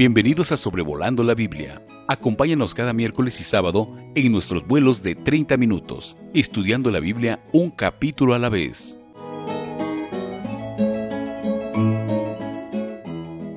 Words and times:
Bienvenidos 0.00 0.50
a 0.50 0.56
Sobrevolando 0.56 1.22
la 1.22 1.34
Biblia. 1.34 1.84
Acompáñanos 2.08 2.74
cada 2.74 2.94
miércoles 2.94 3.38
y 3.38 3.44
sábado 3.44 3.86
en 4.14 4.32
nuestros 4.32 4.66
vuelos 4.66 5.02
de 5.02 5.14
30 5.14 5.58
minutos, 5.58 6.16
estudiando 6.32 6.90
la 6.90 7.00
Biblia 7.00 7.44
un 7.52 7.70
capítulo 7.70 8.32
a 8.32 8.38
la 8.38 8.48
vez. 8.48 8.96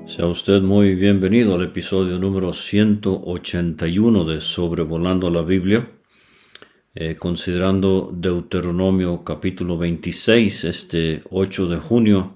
Sea 0.05 0.25
usted 0.25 0.61
muy 0.61 0.95
bienvenido 0.95 1.55
al 1.55 1.63
episodio 1.63 2.19
número 2.19 2.51
181 2.51 4.25
de 4.25 4.41
Sobrevolando 4.41 5.29
la 5.29 5.43
Biblia, 5.43 5.89
eh, 6.93 7.15
considerando 7.15 8.11
Deuteronomio 8.13 9.23
capítulo 9.23 9.77
26, 9.77 10.65
este 10.65 11.23
8 11.29 11.67
de 11.67 11.77
junio 11.77 12.35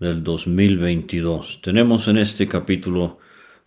del 0.00 0.24
2022. 0.24 1.60
Tenemos 1.62 2.08
en 2.08 2.18
este 2.18 2.48
capítulo 2.48 3.18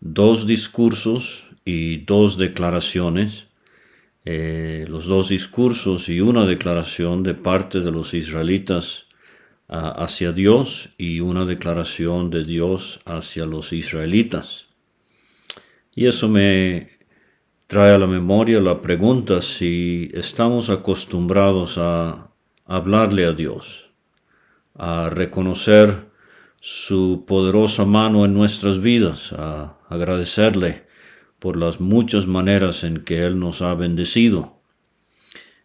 dos 0.01 0.47
discursos 0.47 1.45
y 1.65 1.97
dos 1.97 2.37
declaraciones, 2.37 3.47
eh, 4.25 4.85
los 4.87 5.05
dos 5.05 5.29
discursos 5.29 6.09
y 6.09 6.21
una 6.21 6.45
declaración 6.45 7.23
de 7.23 7.33
parte 7.33 7.79
de 7.79 7.91
los 7.91 8.13
israelitas 8.13 9.07
ah, 9.67 9.95
hacia 9.97 10.31
Dios 10.31 10.89
y 10.97 11.19
una 11.19 11.45
declaración 11.45 12.29
de 12.29 12.43
Dios 12.43 13.01
hacia 13.05 13.45
los 13.45 13.73
israelitas. 13.73 14.67
Y 15.95 16.07
eso 16.07 16.29
me 16.29 16.99
trae 17.67 17.93
a 17.93 17.97
la 17.97 18.07
memoria 18.07 18.59
la 18.59 18.81
pregunta 18.81 19.41
si 19.41 20.09
estamos 20.13 20.69
acostumbrados 20.69 21.77
a 21.77 22.31
hablarle 22.65 23.25
a 23.25 23.31
Dios, 23.31 23.89
a 24.75 25.09
reconocer 25.09 26.08
su 26.59 27.23
poderosa 27.25 27.85
mano 27.85 28.25
en 28.25 28.33
nuestras 28.33 28.81
vidas, 28.81 29.33
a 29.33 29.77
agradecerle 29.89 30.83
por 31.39 31.55
las 31.55 31.79
muchas 31.79 32.27
maneras 32.27 32.83
en 32.83 33.03
que 33.03 33.23
Él 33.23 33.39
nos 33.39 33.61
ha 33.61 33.73
bendecido. 33.73 34.61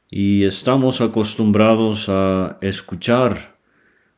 Y 0.08 0.44
estamos 0.44 1.00
acostumbrados 1.00 2.08
a 2.08 2.58
escuchar 2.60 3.56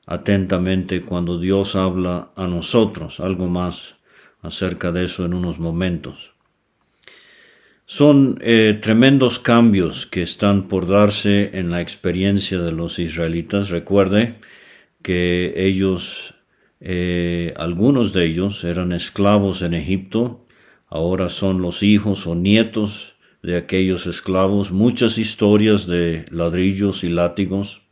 atentamente 0.07 1.03
cuando 1.03 1.39
Dios 1.39 1.75
habla 1.75 2.31
a 2.37 2.47
nosotros, 2.47 3.21
algo 3.21 3.49
más 3.49 3.97
acerca 4.43 4.93
de 4.93 5.05
eso 5.05 5.25
en 5.25 5.35
unos 5.35 5.59
momentos. 5.59 6.33
Son 7.87 8.39
eh, 8.43 8.79
tremendos 8.81 9.39
cambios 9.39 10.07
que 10.07 10.21
están 10.21 10.69
por 10.69 10.87
darse 10.87 11.57
en 11.59 11.71
la 11.71 11.81
experiencia 11.81 12.59
de 12.59 12.73
los 12.73 12.99
israelitas. 12.99 13.71
Recuerde 13.71 14.41
que 15.03 15.55
ellos 15.57 16.36
eh, 16.81 17.55
algunos 17.57 18.13
de 18.13 18.27
ellos 18.27 18.63
eran 18.65 18.93
esclavos 18.93 19.63
en 19.63 19.75
Egipto, 19.75 20.47
ahora 20.89 21.29
son 21.29 21.63
los 21.63 21.83
hijos 21.83 22.27
o 22.27 22.35
nietos 22.35 23.15
de 23.43 23.57
aquellos 23.57 24.07
esclavos, 24.07 24.73
muchas 24.73 25.19
historias 25.19 25.87
de 25.87 26.25
ladrillos 26.31 27.05
y 27.05 27.09
látigos. 27.09 27.83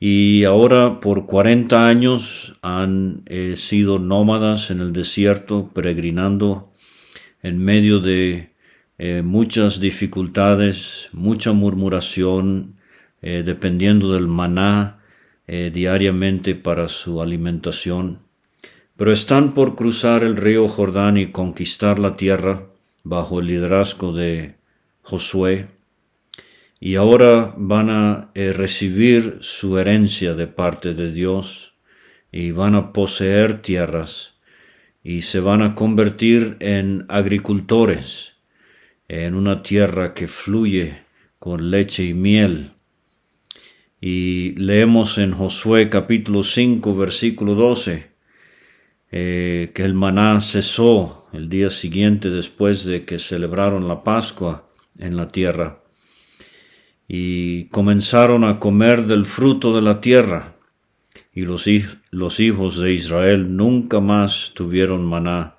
Y 0.00 0.44
ahora 0.44 1.00
por 1.00 1.26
cuarenta 1.26 1.88
años 1.88 2.56
han 2.62 3.22
eh, 3.26 3.56
sido 3.56 3.98
nómadas 3.98 4.70
en 4.70 4.80
el 4.80 4.92
desierto, 4.92 5.68
peregrinando 5.74 6.72
en 7.42 7.58
medio 7.58 7.98
de 7.98 8.52
eh, 8.98 9.22
muchas 9.22 9.80
dificultades, 9.80 11.08
mucha 11.12 11.52
murmuración, 11.52 12.76
dependiendo 13.20 14.12
del 14.12 14.28
maná 14.28 14.97
eh, 15.48 15.70
diariamente 15.72 16.54
para 16.54 16.88
su 16.88 17.22
alimentación, 17.22 18.20
pero 18.96 19.12
están 19.12 19.54
por 19.54 19.74
cruzar 19.74 20.22
el 20.22 20.36
río 20.36 20.68
Jordán 20.68 21.16
y 21.16 21.30
conquistar 21.30 21.98
la 21.98 22.16
tierra 22.16 22.66
bajo 23.02 23.40
el 23.40 23.46
liderazgo 23.46 24.12
de 24.12 24.56
Josué, 25.00 25.68
y 26.80 26.96
ahora 26.96 27.54
van 27.56 27.90
a 27.90 28.30
eh, 28.34 28.52
recibir 28.52 29.38
su 29.40 29.78
herencia 29.78 30.34
de 30.34 30.46
parte 30.46 30.94
de 30.94 31.10
Dios 31.10 31.74
y 32.30 32.50
van 32.50 32.74
a 32.74 32.92
poseer 32.92 33.62
tierras 33.62 34.34
y 35.02 35.22
se 35.22 35.40
van 35.40 35.62
a 35.62 35.74
convertir 35.74 36.56
en 36.60 37.06
agricultores 37.08 38.34
en 39.08 39.34
una 39.34 39.62
tierra 39.62 40.12
que 40.12 40.28
fluye 40.28 40.98
con 41.38 41.70
leche 41.70 42.04
y 42.04 42.14
miel 42.14 42.72
y 44.00 44.52
leemos 44.52 45.18
en 45.18 45.32
Josué 45.32 45.88
capítulo 45.88 46.42
5 46.42 46.94
versículo 46.94 47.54
12 47.54 48.10
eh, 49.10 49.70
que 49.74 49.82
el 49.82 49.94
maná 49.94 50.40
cesó 50.40 51.28
el 51.32 51.48
día 51.48 51.70
siguiente 51.70 52.30
después 52.30 52.84
de 52.84 53.04
que 53.04 53.18
celebraron 53.18 53.88
la 53.88 54.04
Pascua 54.04 54.68
en 54.98 55.16
la 55.16 55.28
tierra 55.28 55.82
y 57.08 57.64
comenzaron 57.66 58.44
a 58.44 58.60
comer 58.60 59.06
del 59.06 59.24
fruto 59.24 59.74
de 59.74 59.82
la 59.82 60.00
tierra 60.00 60.54
y 61.32 61.42
los, 61.42 61.66
los 62.10 62.40
hijos 62.40 62.78
de 62.78 62.92
Israel 62.92 63.56
nunca 63.56 64.00
más 64.00 64.52
tuvieron 64.54 65.04
maná 65.04 65.56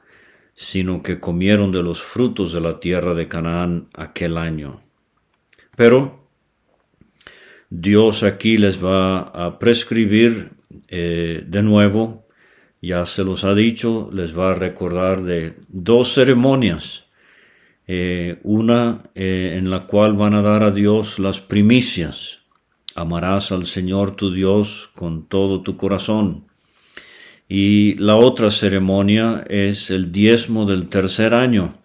sino 0.53 1.01
que 1.01 1.19
comieron 1.19 1.71
de 1.71 1.81
los 1.81 2.03
frutos 2.03 2.51
de 2.51 2.59
la 2.59 2.81
tierra 2.81 3.13
de 3.13 3.29
Canaán 3.29 3.87
aquel 3.93 4.37
año. 4.37 4.81
Pero 5.77 6.18
Dios 7.69 8.23
aquí 8.23 8.57
les 8.57 8.83
va 8.83 9.19
a 9.19 9.59
prescribir 9.59 10.51
eh, 10.87 11.43
de 11.45 11.61
nuevo, 11.61 12.27
ya 12.81 13.05
se 13.05 13.23
los 13.23 13.43
ha 13.43 13.53
dicho, 13.53 14.09
les 14.11 14.37
va 14.37 14.51
a 14.51 14.55
recordar 14.55 15.23
de 15.23 15.55
dos 15.67 16.13
ceremonias. 16.13 17.05
Eh, 17.91 18.39
una 18.43 19.03
eh, 19.15 19.55
en 19.57 19.71
la 19.71 19.79
cual 19.79 20.13
van 20.13 20.35
a 20.35 20.41
dar 20.41 20.63
a 20.63 20.71
Dios 20.71 21.19
las 21.19 21.39
primicias. 21.39 22.39
Amarás 22.95 23.51
al 23.51 23.65
Señor 23.65 24.15
tu 24.15 24.31
Dios 24.31 24.89
con 24.95 25.25
todo 25.25 25.61
tu 25.61 25.75
corazón. 25.75 26.45
Y 27.47 27.95
la 27.95 28.15
otra 28.15 28.51
ceremonia 28.51 29.43
es 29.49 29.89
el 29.89 30.11
diezmo 30.11 30.65
del 30.65 30.87
tercer 30.87 31.33
año 31.33 31.79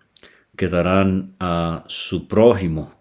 que 0.57 0.69
darán 0.69 1.37
a 1.41 1.85
su 1.89 2.29
prójimo. 2.29 2.93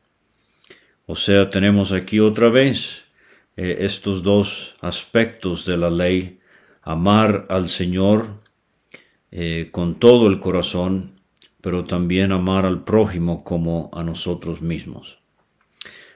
O 1.05 1.15
sea, 1.15 1.49
tenemos 1.49 1.91
aquí 1.91 2.19
otra 2.19 2.49
vez 2.49 3.03
eh, 3.57 3.77
estos 3.81 4.23
dos 4.23 4.75
aspectos 4.79 5.65
de 5.65 5.77
la 5.77 5.89
ley, 5.89 6.39
amar 6.81 7.45
al 7.49 7.67
Señor 7.67 8.41
eh, 9.31 9.67
con 9.71 9.95
todo 9.95 10.27
el 10.27 10.39
corazón, 10.39 11.19
pero 11.61 11.83
también 11.83 12.31
amar 12.31 12.65
al 12.65 12.83
prójimo 12.83 13.43
como 13.43 13.89
a 13.93 14.03
nosotros 14.03 14.61
mismos. 14.61 15.19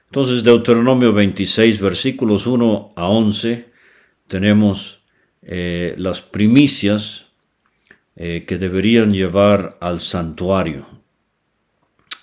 Entonces, 0.06 0.44
Deuteronomio 0.44 1.12
26, 1.12 1.82
versículos 1.82 2.48
1 2.48 2.94
a 2.96 3.08
11, 3.10 3.70
tenemos 4.28 5.02
eh, 5.42 5.96
las 5.98 6.22
primicias 6.22 7.26
que 8.16 8.58
deberían 8.58 9.14
llevar 9.14 9.78
al 9.80 10.00
santuario 10.00 10.97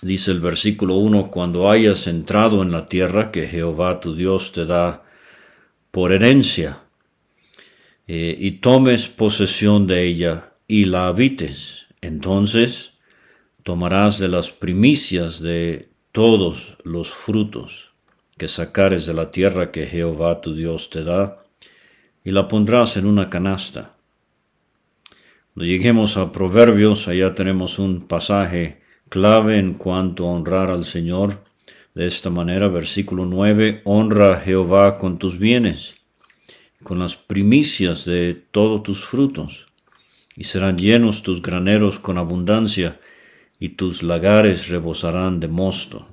dice 0.05 0.31
el 0.31 0.39
versículo 0.39 0.97
1, 0.97 1.31
cuando 1.31 1.69
hayas 1.69 2.05
entrado 2.05 2.61
en 2.61 2.71
la 2.71 2.85
tierra 2.85 3.31
que 3.31 3.47
Jehová 3.47 3.99
tu 3.99 4.13
Dios 4.13 4.51
te 4.51 4.67
da 4.67 5.03
por 5.89 6.13
herencia, 6.13 6.83
eh, 8.05 8.35
y 8.37 8.51
tomes 8.59 9.07
posesión 9.07 9.87
de 9.87 10.03
ella 10.03 10.53
y 10.67 10.85
la 10.85 11.07
habites, 11.07 11.87
entonces 12.01 12.93
tomarás 13.63 14.19
de 14.19 14.27
las 14.27 14.51
primicias 14.51 15.41
de 15.41 15.89
todos 16.11 16.77
los 16.83 17.11
frutos 17.11 17.93
que 18.37 18.47
sacares 18.47 19.07
de 19.07 19.15
la 19.15 19.31
tierra 19.31 19.71
que 19.71 19.87
Jehová 19.87 20.39
tu 20.39 20.53
Dios 20.53 20.91
te 20.91 21.03
da, 21.03 21.43
y 22.23 22.29
la 22.29 22.47
pondrás 22.47 22.97
en 22.97 23.07
una 23.07 23.31
canasta. 23.31 23.95
Cuando 25.53 25.65
lleguemos 25.71 26.15
a 26.17 26.31
Proverbios, 26.31 27.07
allá 27.07 27.33
tenemos 27.33 27.79
un 27.79 28.07
pasaje 28.07 28.84
clave 29.15 29.59
en 29.59 29.75
cuanto 29.75 30.27
a 30.27 30.31
honrar 30.31 30.69
al 30.69 30.83
Señor. 30.83 31.45
De 31.93 32.05
esta 32.05 32.29
manera, 32.29 32.67
versículo 32.67 33.25
9, 33.25 33.83
honra 33.85 34.33
a 34.33 34.39
Jehová 34.41 34.97
con 34.97 35.17
tus 35.17 35.39
bienes, 35.39 35.95
con 36.83 36.99
las 36.99 37.15
primicias 37.15 38.03
de 38.03 38.33
todos 38.33 38.83
tus 38.83 39.05
frutos, 39.05 39.67
y 40.35 40.43
serán 40.43 40.77
llenos 40.77 41.23
tus 41.23 41.41
graneros 41.41 41.97
con 41.97 42.17
abundancia, 42.17 42.99
y 43.57 43.69
tus 43.69 44.03
lagares 44.03 44.67
rebosarán 44.67 45.39
de 45.39 45.47
mosto. 45.47 46.05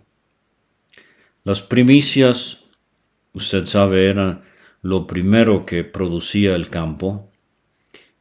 Las 1.43 1.61
primicias, 1.61 2.67
usted 3.33 3.65
sabe, 3.65 4.11
eran 4.11 4.43
lo 4.81 5.09
primero 5.09 5.67
que 5.67 5.83
producía 5.83 6.55
el 6.55 6.69
campo, 6.69 7.33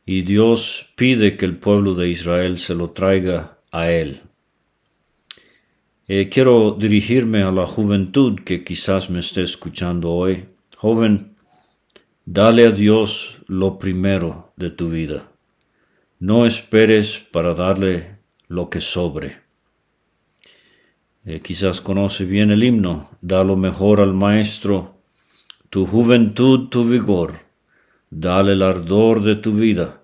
y 0.07 0.23
Dios 0.23 0.87
pide 0.95 1.37
que 1.37 1.45
el 1.45 1.57
pueblo 1.57 1.93
de 1.93 2.09
Israel 2.09 2.57
se 2.57 2.73
lo 2.73 2.89
traiga 2.89 3.59
a 3.71 3.91
él. 3.91 4.21
Eh, 6.13 6.27
quiero 6.27 6.75
dirigirme 6.77 7.41
a 7.41 7.51
la 7.51 7.65
juventud 7.65 8.41
que 8.43 8.65
quizás 8.65 9.09
me 9.09 9.21
esté 9.21 9.43
escuchando 9.43 10.11
hoy. 10.11 10.43
Joven, 10.75 11.37
dale 12.25 12.65
a 12.65 12.71
Dios 12.71 13.39
lo 13.47 13.79
primero 13.79 14.51
de 14.57 14.71
tu 14.71 14.89
vida. 14.89 15.31
no 16.19 16.45
esperes 16.45 17.25
para 17.31 17.53
darle 17.53 18.17
lo 18.49 18.69
que 18.69 18.81
sobre. 18.81 19.37
Eh, 21.23 21.39
quizás 21.39 21.79
conoce 21.79 22.25
bien 22.25 22.51
el 22.51 22.61
himno, 22.61 23.09
da 23.21 23.45
lo 23.45 23.55
mejor 23.55 24.01
al 24.01 24.13
maestro, 24.13 24.97
tu 25.69 25.85
juventud, 25.85 26.67
tu 26.67 26.83
vigor, 26.83 27.39
dale 28.09 28.51
el 28.51 28.63
ardor 28.63 29.23
de 29.23 29.37
tu 29.37 29.53
vida, 29.53 30.03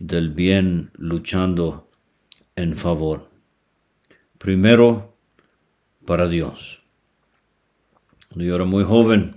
del 0.00 0.30
bien 0.30 0.90
luchando 0.96 1.88
en 2.56 2.74
favor. 2.74 3.30
Primero, 4.36 5.13
para 6.06 6.28
Dios. 6.28 6.82
Cuando 8.28 8.44
yo 8.44 8.54
era 8.54 8.64
muy 8.64 8.84
joven, 8.84 9.36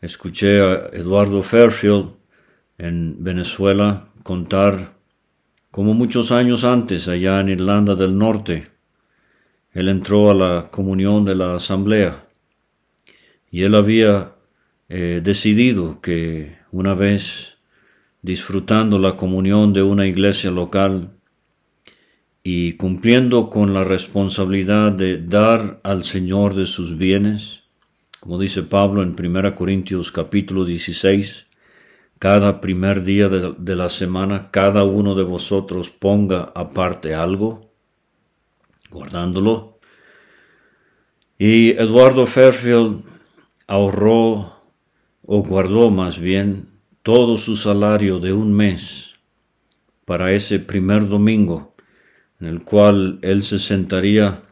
escuché 0.00 0.60
a 0.60 0.90
Eduardo 0.92 1.42
Fairfield 1.42 2.10
en 2.78 3.22
Venezuela 3.22 4.08
contar 4.22 4.94
como 5.70 5.94
muchos 5.94 6.32
años 6.32 6.64
antes, 6.64 7.08
allá 7.08 7.40
en 7.40 7.48
Irlanda 7.48 7.94
del 7.94 8.18
Norte, 8.18 8.64
él 9.72 9.88
entró 9.88 10.30
a 10.30 10.34
la 10.34 10.68
comunión 10.70 11.24
de 11.24 11.34
la 11.34 11.54
asamblea 11.54 12.26
y 13.50 13.62
él 13.62 13.74
había 13.74 14.34
eh, 14.88 15.20
decidido 15.22 16.00
que 16.02 16.58
una 16.72 16.94
vez 16.94 17.56
disfrutando 18.20 18.98
la 18.98 19.16
comunión 19.16 19.72
de 19.72 19.82
una 19.82 20.06
iglesia 20.06 20.50
local 20.50 21.12
y 22.42 22.72
cumpliendo 22.74 23.50
con 23.50 23.72
la 23.72 23.84
responsabilidad 23.84 24.92
de 24.92 25.18
dar 25.18 25.80
al 25.84 26.04
Señor 26.04 26.54
de 26.54 26.66
sus 26.66 26.96
bienes, 26.96 27.62
como 28.20 28.38
dice 28.38 28.62
Pablo 28.62 29.02
en 29.02 29.14
1 29.18 29.54
Corintios 29.54 30.10
capítulo 30.10 30.64
16, 30.64 31.46
cada 32.18 32.60
primer 32.60 33.02
día 33.02 33.28
de, 33.28 33.74
la 33.76 33.88
semana, 33.88 34.50
cada 34.52 34.84
uno 34.84 35.16
de 35.16 35.24
vosotros 35.24 35.90
ponga 35.90 36.52
aparte 36.54 37.16
algo, 37.16 37.72
guardándolo. 38.92 39.80
Y 41.36 41.70
Eduardo 41.70 42.26
Fairfield 42.26 43.02
ahorró, 43.66 44.54
o 45.26 45.42
guardó 45.42 45.90
más 45.90 46.20
bien, 46.20 46.68
todo 47.02 47.36
su 47.36 47.56
salario 47.56 48.20
de 48.20 48.32
un 48.32 48.52
mes 48.52 49.14
para 50.04 50.32
ese 50.32 50.60
primer 50.60 51.08
domingo, 51.08 51.71
en 52.42 52.48
el 52.48 52.62
cual 52.62 53.18
él 53.22 53.42
se 53.42 53.58
sentaría 53.58 54.42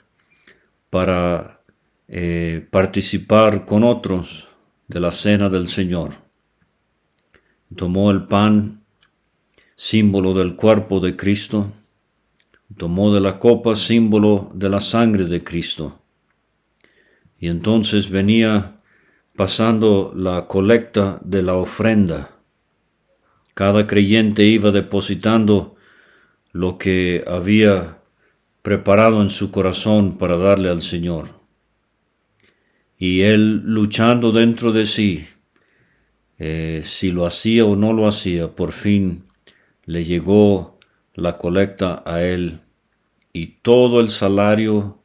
para 0.88 1.60
eh, 2.08 2.66
participar 2.70 3.66
con 3.66 3.84
otros 3.84 4.48
de 4.88 5.00
la 5.00 5.10
cena 5.10 5.50
del 5.50 5.68
Señor 5.68 6.30
tomó 7.74 8.10
el 8.10 8.24
pan, 8.24 8.82
símbolo 9.76 10.34
del 10.34 10.56
cuerpo 10.56 11.00
de 11.00 11.16
Cristo, 11.16 11.72
tomó 12.76 13.14
de 13.14 13.20
la 13.20 13.38
copa, 13.38 13.74
símbolo 13.74 14.50
de 14.54 14.68
la 14.68 14.80
sangre 14.80 15.24
de 15.24 15.42
Cristo. 15.42 15.98
Y 17.38 17.48
entonces 17.48 18.10
venía 18.10 18.80
pasando 19.36 20.12
la 20.14 20.46
colecta 20.46 21.18
de 21.24 21.42
la 21.42 21.54
ofrenda. 21.54 22.30
Cada 23.54 23.86
creyente 23.86 24.44
iba 24.44 24.70
depositando 24.70 25.76
lo 26.52 26.78
que 26.78 27.24
había 27.26 27.98
preparado 28.62 29.22
en 29.22 29.30
su 29.30 29.50
corazón 29.50 30.18
para 30.18 30.36
darle 30.36 30.68
al 30.68 30.82
Señor. 30.82 31.40
Y 32.98 33.22
él 33.22 33.62
luchando 33.64 34.32
dentro 34.32 34.72
de 34.72 34.84
sí, 34.86 35.26
eh, 36.38 36.80
si 36.84 37.10
lo 37.10 37.26
hacía 37.26 37.64
o 37.64 37.76
no 37.76 37.92
lo 37.92 38.06
hacía, 38.06 38.48
por 38.48 38.72
fin 38.72 39.24
le 39.86 40.04
llegó 40.04 40.78
la 41.14 41.38
colecta 41.38 42.02
a 42.04 42.22
él 42.22 42.60
y 43.32 43.58
todo 43.62 44.00
el 44.00 44.08
salario 44.08 45.02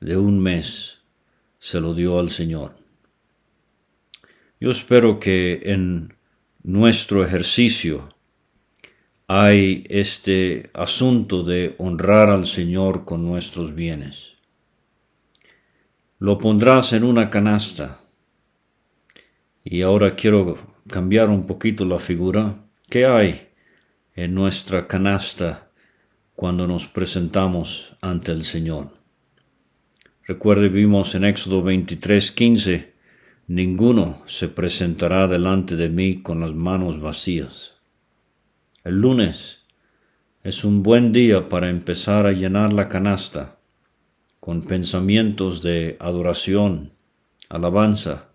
de 0.00 0.16
un 0.16 0.40
mes 0.40 0.98
se 1.58 1.80
lo 1.80 1.94
dio 1.94 2.18
al 2.18 2.30
Señor. 2.30 2.76
Yo 4.60 4.70
espero 4.70 5.18
que 5.18 5.60
en 5.64 6.14
nuestro 6.62 7.24
ejercicio 7.24 8.08
hay 9.30 9.84
este 9.90 10.70
asunto 10.72 11.42
de 11.42 11.74
honrar 11.76 12.30
al 12.30 12.46
Señor 12.46 13.04
con 13.04 13.26
nuestros 13.26 13.74
bienes. 13.74 14.38
Lo 16.18 16.38
pondrás 16.38 16.94
en 16.94 17.04
una 17.04 17.28
canasta. 17.28 18.00
Y 19.62 19.82
ahora 19.82 20.14
quiero 20.14 20.56
cambiar 20.88 21.28
un 21.28 21.46
poquito 21.46 21.84
la 21.84 21.98
figura, 21.98 22.64
¿qué 22.88 23.04
hay 23.04 23.48
en 24.14 24.34
nuestra 24.34 24.86
canasta 24.86 25.70
cuando 26.34 26.66
nos 26.66 26.86
presentamos 26.86 27.96
ante 28.00 28.32
el 28.32 28.44
Señor? 28.44 28.94
Recuerde, 30.26 30.70
vimos 30.70 31.14
en 31.14 31.26
Éxodo 31.26 31.62
23, 31.62 32.32
15, 32.32 32.94
ninguno 33.48 34.22
se 34.24 34.48
presentará 34.48 35.28
delante 35.28 35.76
de 35.76 35.90
mí 35.90 36.22
con 36.22 36.40
las 36.40 36.54
manos 36.54 36.98
vacías. 36.98 37.77
El 38.88 39.02
lunes 39.02 39.66
es 40.42 40.64
un 40.64 40.82
buen 40.82 41.12
día 41.12 41.50
para 41.50 41.68
empezar 41.68 42.24
a 42.24 42.32
llenar 42.32 42.72
la 42.72 42.88
canasta 42.88 43.58
con 44.40 44.62
pensamientos 44.62 45.60
de 45.60 45.98
adoración, 46.00 46.94
alabanza, 47.50 48.30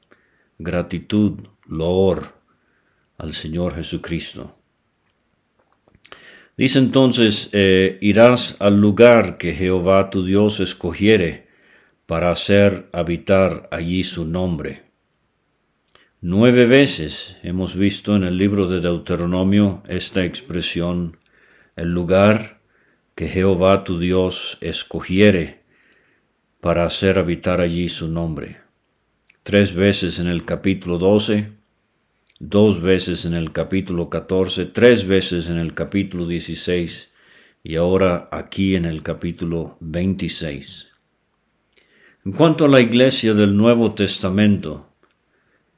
gratitud, 0.59 1.39
loor, 1.65 2.35
al 3.17 3.33
Señor 3.33 3.73
Jesucristo. 3.73 4.55
Dice 6.55 6.77
entonces, 6.77 7.49
eh, 7.51 7.97
irás 8.01 8.55
al 8.59 8.79
lugar 8.79 9.39
que 9.39 9.55
Jehová 9.55 10.11
tu 10.11 10.23
Dios 10.23 10.59
escogiere 10.59 11.47
para 12.05 12.29
hacer 12.29 12.89
habitar 12.93 13.69
allí 13.71 14.03
su 14.03 14.23
nombre. 14.23 14.82
Nueve 16.25 16.65
veces 16.65 17.35
hemos 17.43 17.75
visto 17.75 18.15
en 18.15 18.23
el 18.23 18.37
libro 18.37 18.69
de 18.69 18.79
Deuteronomio 18.79 19.83
esta 19.89 20.23
expresión, 20.23 21.17
el 21.75 21.89
lugar 21.89 22.61
que 23.13 23.27
Jehová 23.27 23.83
tu 23.83 23.99
Dios 23.99 24.57
escogiere 24.61 25.63
para 26.61 26.85
hacer 26.85 27.19
habitar 27.19 27.59
allí 27.59 27.89
su 27.89 28.07
nombre. 28.07 28.61
Tres 29.43 29.73
veces 29.73 30.17
en 30.19 30.27
el 30.27 30.45
capítulo 30.45 30.97
12, 30.97 31.51
dos 32.39 32.81
veces 32.81 33.25
en 33.25 33.33
el 33.33 33.51
capítulo 33.51 34.09
14, 34.09 34.67
tres 34.67 35.05
veces 35.05 35.49
en 35.49 35.57
el 35.57 35.73
capítulo 35.73 36.25
16 36.25 37.11
y 37.65 37.75
ahora 37.75 38.29
aquí 38.31 38.77
en 38.77 38.85
el 38.85 39.03
capítulo 39.03 39.75
26. 39.81 40.87
En 42.25 42.31
cuanto 42.31 42.63
a 42.63 42.69
la 42.69 42.79
iglesia 42.79 43.33
del 43.33 43.57
Nuevo 43.57 43.93
Testamento, 43.93 44.92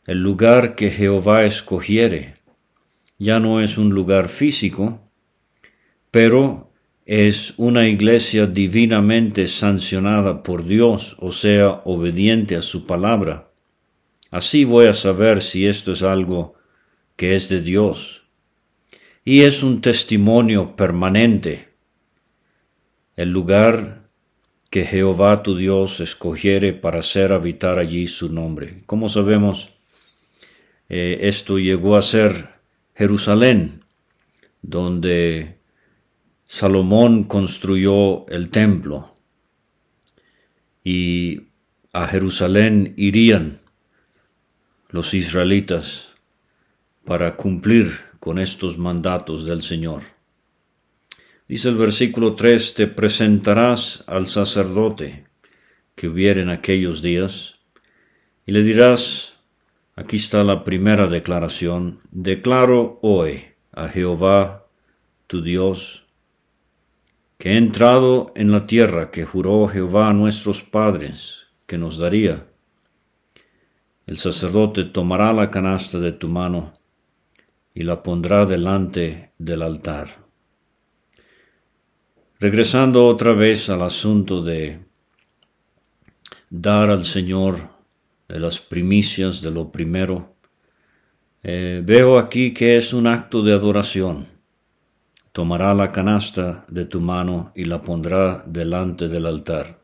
el 0.05 0.19
lugar 0.19 0.75
que 0.75 0.91
Jehová 0.91 1.45
escogiere 1.45 2.35
ya 3.17 3.39
no 3.39 3.62
es 3.62 3.77
un 3.77 3.89
lugar 3.89 4.29
físico, 4.29 5.00
pero 6.12 6.71
es 7.05 7.53
una 7.57 7.88
iglesia 7.88 8.45
divinamente 8.45 9.47
sancionada 9.47 10.43
por 10.43 10.65
Dios, 10.65 11.15
o 11.19 11.31
sea, 11.31 11.81
obediente 11.85 12.55
a 12.55 12.62
su 12.62 12.85
palabra. 12.85 13.51
Así 14.31 14.65
voy 14.65 14.88
a 14.88 14.93
saber 14.93 15.41
si 15.41 15.65
esto 15.65 15.93
es 15.93 16.03
algo 16.03 16.55
que 17.15 17.35
es 17.35 17.50
de 17.50 17.62
Dios. 17.62 18.24
Y 19.24 19.41
es 19.41 19.63
un 19.63 19.81
testimonio 19.81 20.75
permanente. 20.75 21.69
El 23.15 23.29
lugar 23.29 24.09
que 24.69 24.83
Jehová 24.83 25.41
tu 25.41 25.55
Dios 25.55 26.00
escogiere 26.00 26.74
para 26.74 27.00
hacer 27.00 27.33
habitar 27.33 27.79
allí 27.79 28.07
su 28.07 28.31
nombre. 28.31 28.83
Como 28.85 29.09
sabemos, 29.09 29.75
eh, 30.89 31.20
esto 31.22 31.58
llegó 31.58 31.96
a 31.96 32.01
ser 32.01 32.50
Jerusalén, 32.96 33.84
donde 34.62 35.58
Salomón 36.46 37.24
construyó 37.24 38.27
el 38.27 38.50
templo. 38.50 39.15
Y 40.84 41.42
a 41.94 42.08
Jerusalén 42.08 42.94
irían 42.98 43.60
los 44.89 45.13
israelitas 45.13 46.13
para 47.04 47.36
cumplir 47.36 47.92
con 48.20 48.39
estos 48.39 48.77
mandatos 48.77 49.46
del 49.46 49.62
Señor. 49.62 50.04
Dice 51.48 51.70
el 51.70 51.75
versículo 51.75 52.36
3, 52.36 52.74
te 52.74 52.88
presentarás 52.88 54.04
al 54.08 54.25
sacerdote 54.25 55.25
que 55.96 56.08
hubiera 56.08 56.42
en 56.42 56.50
aquellos 56.50 57.01
días 57.01 57.60
y 58.48 58.51
le 58.51 58.63
dirás, 58.63 59.35
aquí 59.95 60.17
está 60.17 60.43
la 60.43 60.63
primera 60.63 61.07
declaración, 61.07 61.99
declaro 62.11 62.99
hoy 63.01 63.45
a 63.71 63.87
Jehová 63.87 64.65
tu 65.27 65.41
Dios, 65.41 66.05
que 67.37 67.53
he 67.53 67.57
entrado 67.57 68.31
en 68.35 68.51
la 68.51 68.67
tierra 68.67 69.11
que 69.11 69.25
juró 69.25 69.67
Jehová 69.67 70.09
a 70.09 70.13
nuestros 70.13 70.61
padres 70.61 71.47
que 71.65 71.77
nos 71.77 71.97
daría 71.97 72.45
el 74.05 74.17
sacerdote 74.17 74.83
tomará 74.83 75.33
la 75.33 75.49
canasta 75.49 75.97
de 75.97 76.11
tu 76.11 76.27
mano 76.27 76.73
y 77.73 77.83
la 77.83 78.03
pondrá 78.03 78.45
delante 78.45 79.31
del 79.37 79.61
altar. 79.63 80.23
regresando 82.37 83.07
otra 83.07 83.33
vez 83.33 83.69
al 83.69 83.81
asunto 83.81 84.43
de 84.43 84.79
dar 86.49 86.91
al 86.91 87.03
Señor 87.03 87.69
de 88.27 88.39
las 88.39 88.60
primicias 88.60 89.41
de 89.41 89.51
lo 89.51 89.72
primero, 89.72 90.36
eh, 91.44 91.82
veo 91.86 92.17
aquí 92.17 92.53
que 92.53 92.77
es 92.77 92.94
un 92.94 93.08
acto 93.08 93.44
de 93.44 93.53
adoración. 93.53 94.25
Tomará 95.32 95.74
la 95.74 95.91
canasta 95.91 96.65
de 96.70 96.86
tu 96.86 97.01
mano 97.01 97.51
y 97.55 97.65
la 97.65 97.82
pondrá 97.82 98.44
delante 98.48 99.08
del 99.08 99.25
altar. 99.25 99.79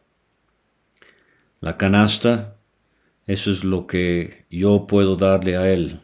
La 1.60 1.77
canasta, 1.77 2.57
eso 3.27 3.51
es 3.51 3.63
lo 3.63 3.86
que 3.86 4.45
yo 4.50 4.88
puedo 4.88 5.15
darle 5.15 5.57
a 5.57 5.69
Él. 5.71 6.01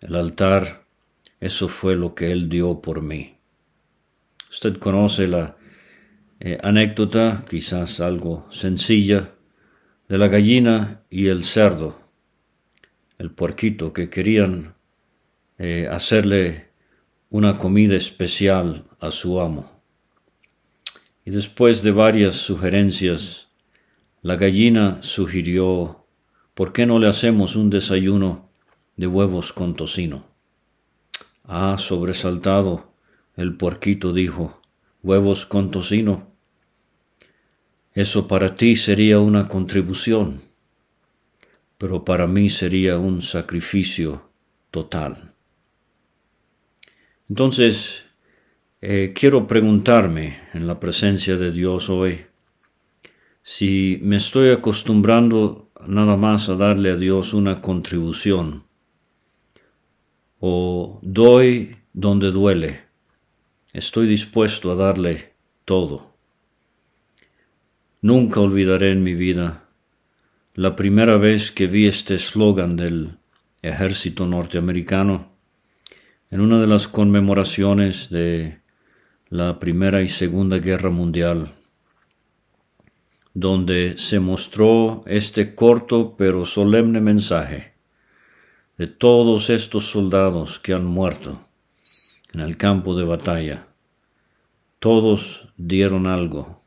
El 0.00 0.14
altar, 0.14 0.84
eso 1.40 1.68
fue 1.68 1.96
lo 1.96 2.14
que 2.14 2.32
Él 2.32 2.48
dio 2.48 2.80
por 2.80 3.02
mí. 3.02 3.36
Usted 4.50 4.78
conoce 4.78 5.28
la 5.28 5.56
eh, 6.40 6.56
anécdota, 6.62 7.44
quizás 7.48 8.00
algo 8.00 8.46
sencilla, 8.50 9.34
de 10.10 10.18
la 10.18 10.26
gallina 10.26 11.04
y 11.08 11.28
el 11.28 11.44
cerdo, 11.44 11.94
el 13.16 13.30
puerquito 13.30 13.92
que 13.92 14.10
querían 14.10 14.74
eh, 15.56 15.86
hacerle 15.88 16.72
una 17.28 17.56
comida 17.58 17.94
especial 17.94 18.86
a 18.98 19.12
su 19.12 19.40
amo. 19.40 19.70
Y 21.24 21.30
después 21.30 21.84
de 21.84 21.92
varias 21.92 22.34
sugerencias, 22.34 23.50
la 24.20 24.34
gallina 24.34 24.98
sugirió, 25.00 26.08
¿por 26.54 26.72
qué 26.72 26.86
no 26.86 26.98
le 26.98 27.06
hacemos 27.06 27.54
un 27.54 27.70
desayuno 27.70 28.50
de 28.96 29.06
huevos 29.06 29.52
con 29.52 29.74
tocino? 29.74 30.26
Ah, 31.44 31.76
sobresaltado, 31.78 32.94
el 33.36 33.56
puerquito 33.56 34.12
dijo, 34.12 34.60
¿huevos 35.04 35.46
con 35.46 35.70
tocino? 35.70 36.29
Eso 37.94 38.28
para 38.28 38.54
ti 38.54 38.76
sería 38.76 39.18
una 39.18 39.48
contribución, 39.48 40.40
pero 41.76 42.04
para 42.04 42.26
mí 42.26 42.48
sería 42.48 42.98
un 42.98 43.20
sacrificio 43.20 44.30
total. 44.70 45.34
Entonces, 47.28 48.04
eh, 48.80 49.12
quiero 49.14 49.46
preguntarme 49.46 50.40
en 50.54 50.66
la 50.66 50.78
presencia 50.78 51.36
de 51.36 51.50
Dios 51.50 51.90
hoy, 51.90 52.26
si 53.42 53.98
me 54.02 54.16
estoy 54.16 54.50
acostumbrando 54.50 55.68
nada 55.86 56.16
más 56.16 56.48
a 56.48 56.54
darle 56.54 56.92
a 56.92 56.96
Dios 56.96 57.34
una 57.34 57.60
contribución, 57.60 58.64
o 60.38 60.98
doy 61.02 61.76
donde 61.92 62.30
duele, 62.30 62.82
estoy 63.72 64.06
dispuesto 64.06 64.70
a 64.70 64.76
darle 64.76 65.32
todo. 65.64 66.09
Nunca 68.02 68.40
olvidaré 68.40 68.92
en 68.92 69.02
mi 69.02 69.12
vida 69.12 69.64
la 70.54 70.74
primera 70.74 71.18
vez 71.18 71.52
que 71.52 71.66
vi 71.66 71.86
este 71.86 72.14
eslogan 72.14 72.74
del 72.74 73.18
ejército 73.60 74.26
norteamericano 74.26 75.32
en 76.30 76.40
una 76.40 76.58
de 76.62 76.66
las 76.66 76.88
conmemoraciones 76.88 78.08
de 78.08 78.60
la 79.28 79.60
Primera 79.60 80.00
y 80.00 80.08
Segunda 80.08 80.56
Guerra 80.58 80.88
Mundial, 80.88 81.50
donde 83.34 83.98
se 83.98 84.18
mostró 84.18 85.02
este 85.04 85.54
corto 85.54 86.16
pero 86.16 86.46
solemne 86.46 87.02
mensaje 87.02 87.74
de 88.78 88.86
todos 88.86 89.50
estos 89.50 89.90
soldados 89.90 90.58
que 90.58 90.72
han 90.72 90.86
muerto 90.86 91.38
en 92.32 92.40
el 92.40 92.56
campo 92.56 92.96
de 92.96 93.04
batalla. 93.04 93.66
Todos 94.78 95.48
dieron 95.58 96.06
algo 96.06 96.59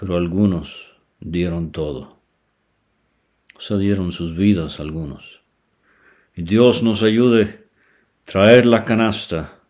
pero 0.00 0.16
algunos 0.16 0.94
dieron 1.20 1.72
todo. 1.72 2.16
O 3.54 3.60
sea, 3.60 3.76
dieron 3.76 4.12
sus 4.12 4.34
vidas 4.34 4.80
algunos. 4.80 5.42
Y 6.34 6.40
Dios 6.40 6.82
nos 6.82 7.02
ayude 7.02 7.42
a 7.42 8.30
traer 8.32 8.64
la 8.64 8.86
canasta 8.86 9.60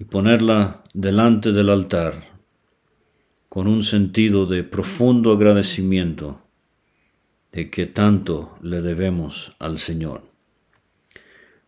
y 0.00 0.04
ponerla 0.04 0.82
delante 0.94 1.52
del 1.52 1.70
altar 1.70 2.24
con 3.48 3.68
un 3.68 3.84
sentido 3.84 4.46
de 4.46 4.64
profundo 4.64 5.30
agradecimiento 5.30 6.42
de 7.52 7.70
que 7.70 7.86
tanto 7.86 8.58
le 8.62 8.82
debemos 8.82 9.54
al 9.60 9.78
Señor. 9.78 10.24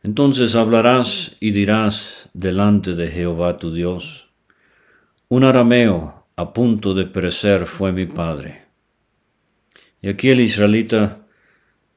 Entonces 0.03 0.57
hablarás 0.57 1.37
y 1.39 1.53
dirás 1.53 2.29
delante 2.35 2.97
de 2.97 3.07
Jehová 3.07 3.57
tu 3.59 3.73
Dios, 3.73 4.31
un 5.29 5.45
arameo 5.45 6.18
a 6.39 6.53
punto 6.53 6.95
de 6.95 7.05
perecer 7.05 7.67
fue 7.67 7.91
mi 7.91 8.07
padre. 8.07 8.63
Y 10.01 10.09
aquí 10.09 10.31
el 10.31 10.41
israelita 10.41 11.27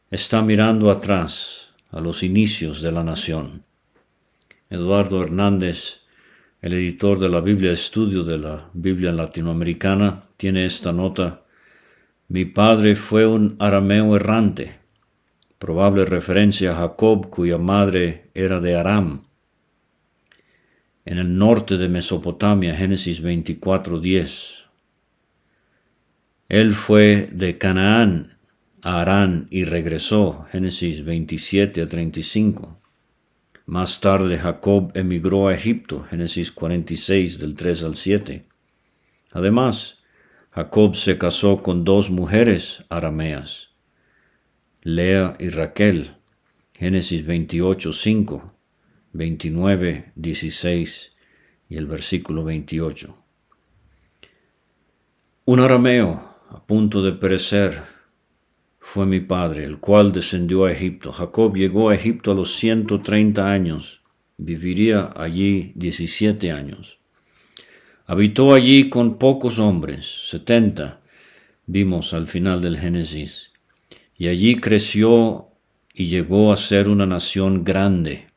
está 0.10 0.42
mirando 0.42 0.90
atrás 0.90 1.70
a 1.92 2.00
los 2.00 2.24
inicios 2.24 2.82
de 2.82 2.92
la 2.92 3.04
nación. 3.04 3.64
Eduardo 4.68 5.22
Hernández, 5.22 6.00
el 6.60 6.74
editor 6.74 7.20
de 7.20 7.30
la 7.30 7.40
Biblia 7.40 7.72
Estudio 7.72 8.24
de 8.24 8.40
la 8.40 8.68
Biblia 8.74 9.12
Latinoamericana, 9.12 10.24
tiene 10.38 10.66
esta 10.66 10.92
nota. 10.92 11.44
Mi 12.28 12.46
padre 12.46 12.96
fue 12.96 13.28
un 13.28 13.58
arameo 13.60 14.16
errante, 14.16 14.72
probable 15.60 16.04
referencia 16.04 16.72
a 16.72 16.78
Jacob 16.78 17.30
cuya 17.30 17.60
madre 17.60 18.32
era 18.34 18.60
de 18.60 18.76
Aram 18.76 19.22
en 21.06 21.18
el 21.18 21.38
norte 21.38 21.78
de 21.78 21.90
Mesopotamia, 21.90 22.76
Génesis 22.76 23.22
24:10. 23.22 24.66
Él 26.50 26.74
fue 26.74 27.30
de 27.32 27.58
Canaán 27.58 28.38
a 28.82 29.02
Arán 29.02 29.48
y 29.50 29.64
regresó, 29.64 30.46
Génesis 30.52 31.04
27 31.04 31.82
a 31.82 31.88
35. 31.88 32.78
Más 33.66 34.02
tarde 34.02 34.38
Jacob 34.38 34.92
emigró 34.96 35.48
a 35.48 35.54
Egipto, 35.54 36.04
Génesis 36.10 36.52
46 36.52 37.40
del 37.40 37.56
3 37.56 37.84
al 37.84 37.96
7. 37.96 38.46
Además, 39.32 40.00
Jacob 40.52 40.96
se 40.96 41.18
casó 41.18 41.64
con 41.64 41.86
dos 41.86 42.10
mujeres 42.10 42.84
arameas, 42.90 43.70
Lea 44.82 45.38
y 45.40 45.48
Raquel, 45.48 46.18
Génesis 46.74 47.26
28, 47.26 47.94
5. 47.94 48.51
29, 49.14 50.14
16 50.16 51.16
y 51.70 51.78
el 51.78 51.86
versículo 51.86 52.44
28. 52.44 53.18
Un 55.46 55.60
arameo 55.60 56.36
a 56.50 56.66
punto 56.66 57.02
de 57.02 57.12
perecer 57.14 57.82
fue 58.80 59.06
mi 59.06 59.20
padre, 59.20 59.66
el 59.66 59.80
cual 59.80 60.12
descendió 60.12 60.66
a 60.66 60.72
Egipto. 60.72 61.12
Jacob 61.12 61.56
llegó 61.56 61.90
a 61.90 61.96
Egipto 61.96 62.32
a 62.32 62.36
los 62.36 62.56
130 62.56 63.46
años, 63.46 64.02
viviría 64.38 65.12
allí 65.16 65.74
17 65.76 66.52
años. 66.52 67.00
Habitó 68.06 68.54
allí 68.54 68.90
con 68.90 69.18
pocos 69.18 69.60
hombres, 69.60 70.30
70, 70.30 71.02
vimos 71.66 72.14
al 72.14 72.28
final 72.28 72.62
del 72.62 72.78
Génesis, 72.78 73.52
y 74.18 74.28
allí 74.28 74.56
creció 74.56 75.48
y 75.94 76.08
llegó 76.08 76.52
a 76.52 76.56
ser 76.56 76.90
una 76.90 77.06
nación 77.06 77.64
grande 77.64 78.31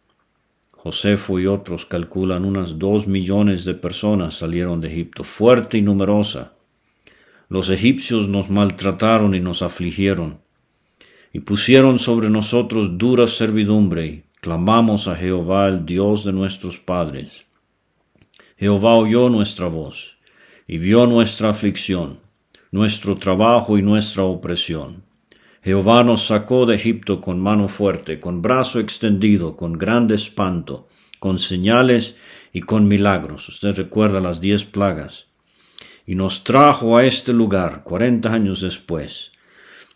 Josefo 0.85 1.41
y 1.41 1.47
otros 1.47 1.87
calculan 1.87 2.45
unas 2.45 2.79
dos 2.79 3.07
millones 3.07 3.64
de 3.64 3.73
personas 3.73 4.35
salieron 4.35 4.83
de 4.83 4.88
Egipto, 4.88 5.25
fuerte 5.25 5.79
y 5.79 5.83
numerosa. 5.83 6.53
Los 7.49 7.71
egipcios 7.71 8.29
nos 8.29 8.50
maltrataron 8.50 9.35
y 9.35 9.41
nos 9.41 9.62
afligieron, 9.62 10.41
y 11.33 11.41
pusieron 11.41 11.99
sobre 11.99 12.29
nosotros 12.29 12.99
dura 12.99 13.26
servidumbre, 13.26 14.07
y 14.07 14.25
clamamos 14.43 15.09
a 15.09 15.17
Jehová, 15.17 15.69
el 15.69 15.87
Dios 15.87 16.23
de 16.26 16.35
nuestros 16.35 16.76
padres. 16.76 17.47
Jehová 18.59 18.93
oyó 18.93 19.31
nuestra 19.31 19.69
voz, 19.69 20.19
y 20.69 20.76
vio 20.76 21.07
nuestra 21.07 21.49
aflicción, 21.49 22.19
nuestro 22.71 23.14
trabajo 23.14 23.79
y 23.79 23.83
nuestra 23.83 24.25
opresión. 24.25 25.03
Jehová 25.64 26.04
nos 26.04 26.26
sacó 26.26 26.66
de 26.66 26.75
Egipto 26.75 27.23
con 27.23 27.40
mano 27.40 27.68
fuerte, 27.68 28.21
con 28.21 28.42
brazo 28.42 28.80
extendido, 28.80 29.56
con 29.56 29.73
grande 29.73 30.14
espanto, 30.14 30.88
con 31.18 31.38
señales 31.38 32.18
y 32.52 32.61
con 32.61 32.87
milagros. 32.87 33.49
Usted 33.49 33.75
recuerda 33.75 34.21
las 34.21 34.42
diez 34.42 34.66
plagas. 34.66 35.26
Y 36.04 36.16
nos 36.16 36.44
trajo 36.44 36.99
a 36.99 37.06
este 37.06 37.33
lugar 37.33 37.83
cuarenta 37.83 38.30
años 38.30 38.61
después, 38.61 39.33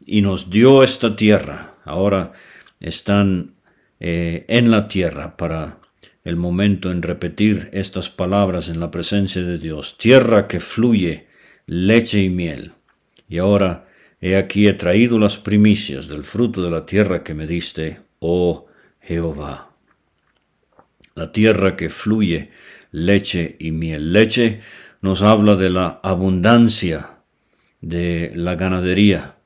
y 0.07 0.23
nos 0.23 0.49
dio 0.49 0.83
esta 0.83 1.15
tierra. 1.15 1.75
Ahora 1.85 2.33
están 2.81 3.53
eh, 4.01 4.47
en 4.49 4.71
la 4.71 4.89
tierra 4.89 5.37
para 5.37 5.81
el 6.25 6.37
momento 6.37 6.91
en 6.91 7.03
repetir 7.03 7.69
estas 7.75 8.09
palabras 8.09 8.71
en 8.71 8.81
la 8.81 8.91
presencia 8.91 9.43
de 9.43 9.59
Dios. 9.59 9.99
Tierra 9.99 10.49
que 10.49 10.61
fluye 10.61 11.27
leche 11.67 12.23
y 12.23 12.31
miel. 12.31 12.73
Y 13.29 13.37
ahora 13.37 13.88
He 14.21 14.37
aquí 14.37 14.67
he 14.67 14.73
traído 14.75 15.19
las 15.19 15.39
primicias 15.39 16.09
del 16.09 16.25
fruto 16.25 16.63
de 16.63 16.71
la 16.71 16.85
tierra 16.85 17.23
que 17.23 17.35
me 17.35 17.47
diste, 17.47 18.01
oh 18.19 18.67
Jehová. 19.01 19.71
La 21.15 21.31
tierra 21.33 21.77
que 21.77 21.89
fluye 21.89 22.51
leche 22.91 23.57
y 23.59 23.71
miel. 23.71 24.13
Leche 24.13 24.61
nos 25.01 25.23
habla 25.23 25.55
de 25.57 25.71
la 25.71 26.01
abundancia 26.03 27.21
de 27.81 28.33
la 28.35 28.57
ganadería. 28.57 29.37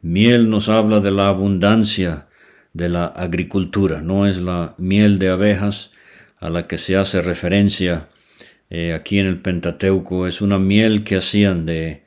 Miel 0.00 0.48
nos 0.48 0.68
habla 0.68 1.00
de 1.00 1.10
la 1.10 1.28
abundancia 1.28 2.28
de 2.72 2.88
la 2.88 3.06
agricultura. 3.06 4.00
No 4.00 4.26
es 4.26 4.40
la 4.40 4.74
miel 4.78 5.18
de 5.18 5.28
abejas 5.28 5.92
a 6.40 6.50
la 6.50 6.66
que 6.66 6.78
se 6.78 6.96
hace 6.96 7.20
referencia 7.20 8.08
eh, 8.74 8.94
aquí 8.94 9.18
en 9.18 9.26
el 9.26 9.38
Pentateuco, 9.38 10.26
es 10.26 10.40
una 10.40 10.58
miel 10.58 11.04
que 11.04 11.16
hacían 11.16 11.66
de 11.66 12.04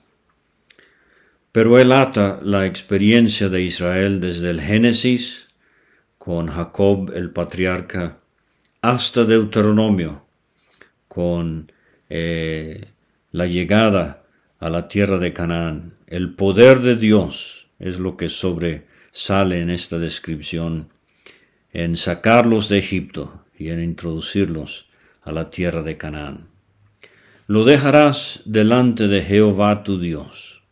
Pero 1.52 1.78
él 1.78 1.92
ata 1.92 2.40
la 2.42 2.64
experiencia 2.64 3.50
de 3.50 3.60
Israel 3.62 4.20
desde 4.20 4.48
el 4.48 4.62
Génesis, 4.62 5.48
con 6.16 6.46
Jacob 6.46 7.12
el 7.14 7.30
patriarca, 7.30 8.20
hasta 8.80 9.24
Deuteronomio, 9.24 10.24
con 11.08 11.70
eh, 12.08 12.86
la 13.32 13.46
llegada 13.46 14.17
a 14.58 14.68
la 14.68 14.88
tierra 14.88 15.18
de 15.18 15.32
Canaán. 15.32 15.94
El 16.06 16.34
poder 16.34 16.80
de 16.80 16.96
Dios 16.96 17.68
es 17.78 17.98
lo 17.98 18.16
que 18.16 18.28
sobresale 18.28 19.60
en 19.60 19.70
esta 19.70 19.98
descripción, 19.98 20.88
en 21.72 21.96
sacarlos 21.96 22.68
de 22.68 22.78
Egipto 22.78 23.44
y 23.56 23.68
en 23.68 23.82
introducirlos 23.82 24.86
a 25.22 25.32
la 25.32 25.50
tierra 25.50 25.82
de 25.82 25.96
Canaán. 25.96 26.48
Lo 27.46 27.64
dejarás 27.64 28.42
delante 28.44 29.08
de 29.08 29.22
Jehová 29.22 29.82
tu 29.84 29.98
Dios, 29.98 30.62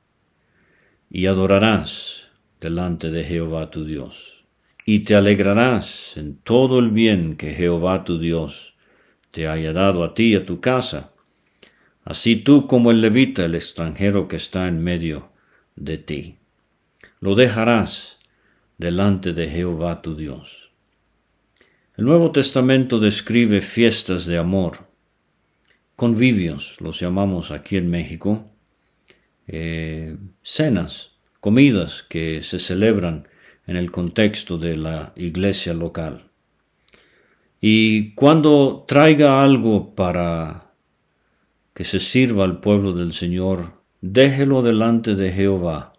y 1.08 1.26
adorarás 1.26 2.28
delante 2.60 3.10
de 3.10 3.24
Jehová 3.24 3.70
tu 3.70 3.84
Dios, 3.84 4.44
y 4.84 5.00
te 5.00 5.14
alegrarás 5.14 6.16
en 6.16 6.36
todo 6.38 6.78
el 6.78 6.90
bien 6.90 7.36
que 7.36 7.54
Jehová 7.54 8.04
tu 8.04 8.18
Dios 8.18 8.74
te 9.30 9.48
haya 9.48 9.72
dado 9.72 10.04
a 10.04 10.14
ti 10.14 10.32
y 10.32 10.36
a 10.36 10.44
tu 10.44 10.60
casa, 10.60 11.12
así 12.06 12.36
tú 12.36 12.66
como 12.66 12.90
el 12.90 13.02
levita, 13.02 13.44
el 13.44 13.54
extranjero 13.54 14.28
que 14.28 14.36
está 14.36 14.68
en 14.68 14.82
medio 14.82 15.32
de 15.74 15.98
ti. 15.98 16.38
Lo 17.20 17.34
dejarás 17.34 18.18
delante 18.78 19.34
de 19.34 19.48
Jehová 19.48 20.00
tu 20.02 20.14
Dios. 20.14 20.70
El 21.96 22.04
Nuevo 22.04 22.30
Testamento 22.30 23.00
describe 23.00 23.60
fiestas 23.60 24.26
de 24.26 24.38
amor, 24.38 24.86
convivios, 25.96 26.80
los 26.80 27.00
llamamos 27.00 27.50
aquí 27.50 27.76
en 27.76 27.90
México, 27.90 28.50
eh, 29.48 30.16
cenas, 30.42 31.16
comidas 31.40 32.04
que 32.08 32.42
se 32.42 32.60
celebran 32.60 33.26
en 33.66 33.76
el 33.76 33.90
contexto 33.90 34.58
de 34.58 34.76
la 34.76 35.12
iglesia 35.16 35.74
local. 35.74 36.30
Y 37.60 38.12
cuando 38.14 38.84
traiga 38.86 39.42
algo 39.42 39.94
para 39.96 40.65
que 41.76 41.84
se 41.84 42.00
sirva 42.00 42.44
al 42.44 42.60
pueblo 42.60 42.94
del 42.94 43.12
Señor, 43.12 43.82
déjelo 44.00 44.62
delante 44.62 45.14
de 45.14 45.30
Jehová. 45.30 45.92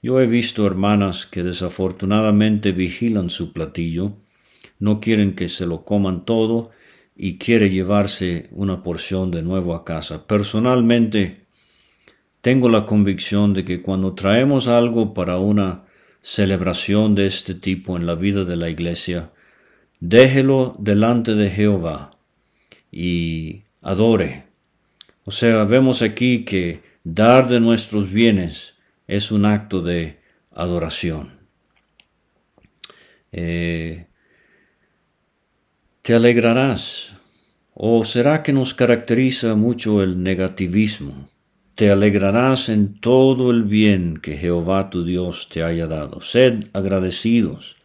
Yo 0.00 0.20
he 0.20 0.26
visto 0.26 0.66
hermanas 0.66 1.26
que 1.26 1.42
desafortunadamente 1.42 2.72
vigilan 2.72 3.28
su 3.28 3.52
platillo, 3.52 4.16
no 4.78 4.98
quieren 4.98 5.34
que 5.34 5.50
se 5.50 5.66
lo 5.66 5.84
coman 5.84 6.24
todo 6.24 6.70
y 7.14 7.36
quiere 7.36 7.68
llevarse 7.68 8.48
una 8.52 8.82
porción 8.82 9.30
de 9.30 9.42
nuevo 9.42 9.74
a 9.74 9.84
casa. 9.84 10.26
Personalmente, 10.26 11.44
tengo 12.40 12.70
la 12.70 12.86
convicción 12.86 13.52
de 13.52 13.66
que 13.66 13.82
cuando 13.82 14.14
traemos 14.14 14.66
algo 14.66 15.12
para 15.12 15.36
una 15.36 15.84
celebración 16.22 17.14
de 17.14 17.26
este 17.26 17.54
tipo 17.54 17.98
en 17.98 18.06
la 18.06 18.14
vida 18.14 18.46
de 18.46 18.56
la 18.56 18.70
iglesia, 18.70 19.30
déjelo 20.00 20.74
delante 20.78 21.34
de 21.34 21.50
Jehová 21.50 22.12
y 22.90 23.64
adore. 23.82 24.49
O 25.24 25.30
sea, 25.30 25.64
vemos 25.64 26.02
aquí 26.02 26.44
que 26.44 26.82
dar 27.04 27.48
de 27.48 27.60
nuestros 27.60 28.10
bienes 28.10 28.74
es 29.06 29.30
un 29.30 29.44
acto 29.44 29.82
de 29.82 30.18
adoración. 30.50 31.40
Eh, 33.32 34.06
te 36.02 36.14
alegrarás. 36.14 37.14
¿O 37.74 38.04
será 38.04 38.42
que 38.42 38.52
nos 38.52 38.74
caracteriza 38.74 39.54
mucho 39.54 40.02
el 40.02 40.22
negativismo? 40.22 41.30
Te 41.74 41.90
alegrarás 41.90 42.68
en 42.68 43.00
todo 43.00 43.50
el 43.50 43.62
bien 43.62 44.18
que 44.18 44.36
Jehová 44.36 44.90
tu 44.90 45.04
Dios 45.04 45.48
te 45.48 45.62
haya 45.62 45.86
dado. 45.86 46.20
Sed 46.20 46.64
agradecidos. 46.74 47.76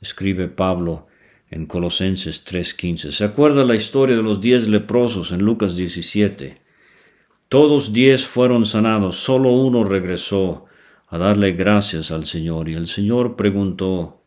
Escribe 0.00 0.48
Pablo 0.48 1.06
en 1.50 1.66
Colosenses 1.66 2.44
3:15. 2.44 3.12
¿Se 3.12 3.24
acuerda 3.24 3.64
la 3.64 3.74
historia 3.74 4.16
de 4.16 4.22
los 4.22 4.40
diez 4.40 4.68
leprosos 4.68 5.32
en 5.32 5.42
Lucas 5.42 5.76
17? 5.76 6.54
Todos 7.48 7.92
diez 7.92 8.26
fueron 8.26 8.64
sanados, 8.64 9.16
solo 9.16 9.50
uno 9.50 9.82
regresó 9.82 10.66
a 11.08 11.18
darle 11.18 11.52
gracias 11.52 12.12
al 12.12 12.24
Señor 12.24 12.68
y 12.68 12.74
el 12.74 12.86
Señor 12.86 13.34
preguntó, 13.34 14.22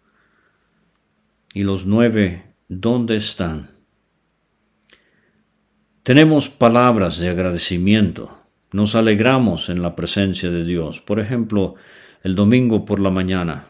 ¿y 1.54 1.64
los 1.64 1.86
nueve 1.86 2.44
¿dónde 2.68 3.16
están? 3.16 3.70
Tenemos 6.04 6.50
palabras 6.50 7.18
de 7.20 7.30
agradecimiento, 7.30 8.38
nos 8.74 8.96
alegramos 8.96 9.70
en 9.70 9.82
la 9.82 9.96
presencia 9.96 10.52
de 10.52 10.66
Dios. 10.66 11.00
Por 11.00 11.22
ejemplo, 11.22 11.76
el 12.24 12.36
domingo 12.36 12.84
por 12.84 13.00
la 13.00 13.10
mañana, 13.10 13.68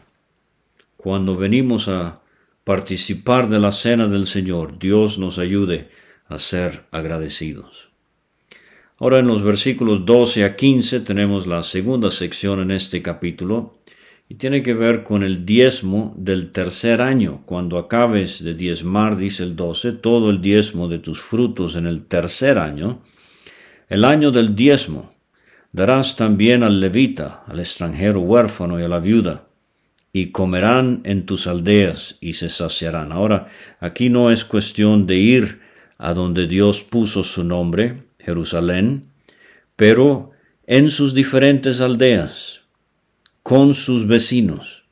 cuando 0.96 1.36
venimos 1.36 1.86
a 1.86 2.23
participar 2.64 3.48
de 3.48 3.60
la 3.60 3.72
cena 3.72 4.08
del 4.08 4.26
Señor, 4.26 4.78
Dios 4.78 5.18
nos 5.18 5.38
ayude 5.38 5.90
a 6.28 6.38
ser 6.38 6.84
agradecidos. 6.90 7.90
Ahora 8.98 9.18
en 9.18 9.26
los 9.26 9.42
versículos 9.42 10.06
12 10.06 10.44
a 10.44 10.56
15 10.56 11.00
tenemos 11.00 11.46
la 11.46 11.62
segunda 11.62 12.10
sección 12.10 12.60
en 12.60 12.70
este 12.70 13.02
capítulo, 13.02 13.78
y 14.28 14.36
tiene 14.36 14.62
que 14.62 14.74
ver 14.74 15.02
con 15.02 15.22
el 15.22 15.44
diezmo 15.44 16.14
del 16.16 16.50
tercer 16.50 17.02
año. 17.02 17.42
Cuando 17.44 17.78
acabes 17.78 18.42
de 18.42 18.54
diezmar, 18.54 19.16
dice 19.16 19.42
el 19.42 19.54
12, 19.54 19.92
todo 19.92 20.30
el 20.30 20.40
diezmo 20.40 20.88
de 20.88 20.98
tus 20.98 21.20
frutos 21.20 21.76
en 21.76 21.86
el 21.86 22.06
tercer 22.06 22.58
año, 22.58 23.02
el 23.88 24.04
año 24.04 24.30
del 24.30 24.54
diezmo, 24.54 25.12
darás 25.72 26.16
también 26.16 26.62
al 26.62 26.80
levita, 26.80 27.44
al 27.46 27.58
extranjero 27.58 28.20
huérfano 28.20 28.80
y 28.80 28.84
a 28.84 28.88
la 28.88 28.98
viuda, 28.98 29.46
y 30.16 30.26
comerán 30.26 31.00
en 31.02 31.26
tus 31.26 31.48
aldeas 31.48 32.18
y 32.20 32.34
se 32.34 32.48
saciarán. 32.48 33.10
Ahora, 33.10 33.48
aquí 33.80 34.10
no 34.10 34.30
es 34.30 34.44
cuestión 34.44 35.08
de 35.08 35.16
ir 35.16 35.60
a 35.98 36.14
donde 36.14 36.46
Dios 36.46 36.84
puso 36.84 37.24
su 37.24 37.42
nombre, 37.42 38.04
Jerusalén, 38.20 39.08
pero 39.74 40.30
en 40.68 40.88
sus 40.88 41.14
diferentes 41.14 41.80
aldeas, 41.80 42.62
con 43.42 43.74
sus 43.74 44.06
vecinos. 44.06 44.84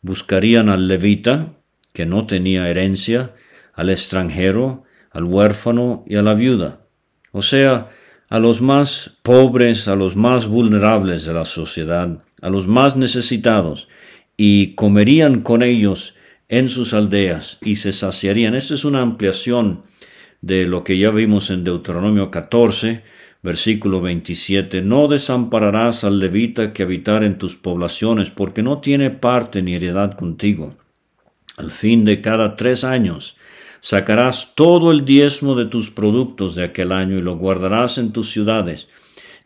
Buscarían 0.00 0.70
al 0.70 0.88
levita, 0.88 1.52
que 1.92 2.06
no 2.06 2.26
tenía 2.26 2.70
herencia, 2.70 3.34
al 3.74 3.90
extranjero, 3.90 4.84
al 5.10 5.24
huérfano 5.24 6.04
y 6.06 6.16
a 6.16 6.22
la 6.22 6.32
viuda, 6.32 6.80
o 7.32 7.42
sea, 7.42 7.90
a 8.30 8.38
los 8.38 8.62
más 8.62 9.18
pobres, 9.22 9.88
a 9.88 9.94
los 9.94 10.16
más 10.16 10.46
vulnerables 10.46 11.26
de 11.26 11.34
la 11.34 11.44
sociedad, 11.44 12.24
a 12.40 12.48
los 12.48 12.66
más 12.66 12.96
necesitados, 12.96 13.88
y 14.42 14.74
comerían 14.74 15.42
con 15.42 15.62
ellos 15.62 16.14
en 16.48 16.70
sus 16.70 16.94
aldeas 16.94 17.58
y 17.60 17.76
se 17.76 17.92
saciarían. 17.92 18.54
Esta 18.54 18.72
es 18.72 18.86
una 18.86 19.02
ampliación 19.02 19.82
de 20.40 20.66
lo 20.66 20.82
que 20.82 20.96
ya 20.96 21.10
vimos 21.10 21.50
en 21.50 21.62
Deuteronomio 21.62 22.30
14, 22.30 23.02
Versículo 23.42 24.00
27. 24.00 24.80
No 24.80 25.08
desampararás 25.08 26.04
al 26.04 26.20
levita 26.20 26.72
que 26.72 26.84
habitar 26.84 27.22
en 27.22 27.36
tus 27.36 27.54
poblaciones, 27.54 28.30
porque 28.30 28.62
no 28.62 28.78
tiene 28.78 29.10
parte 29.10 29.60
ni 29.60 29.74
heredad 29.74 30.12
contigo. 30.14 30.74
Al 31.58 31.70
fin 31.70 32.06
de 32.06 32.22
cada 32.22 32.54
tres 32.54 32.82
años 32.82 33.36
sacarás 33.80 34.54
todo 34.54 34.90
el 34.90 35.04
diezmo 35.04 35.54
de 35.54 35.66
tus 35.66 35.90
productos 35.90 36.54
de 36.54 36.64
aquel 36.64 36.92
año 36.92 37.16
y 37.16 37.22
lo 37.22 37.36
guardarás 37.36 37.98
en 37.98 38.12
tus 38.12 38.30
ciudades. 38.30 38.88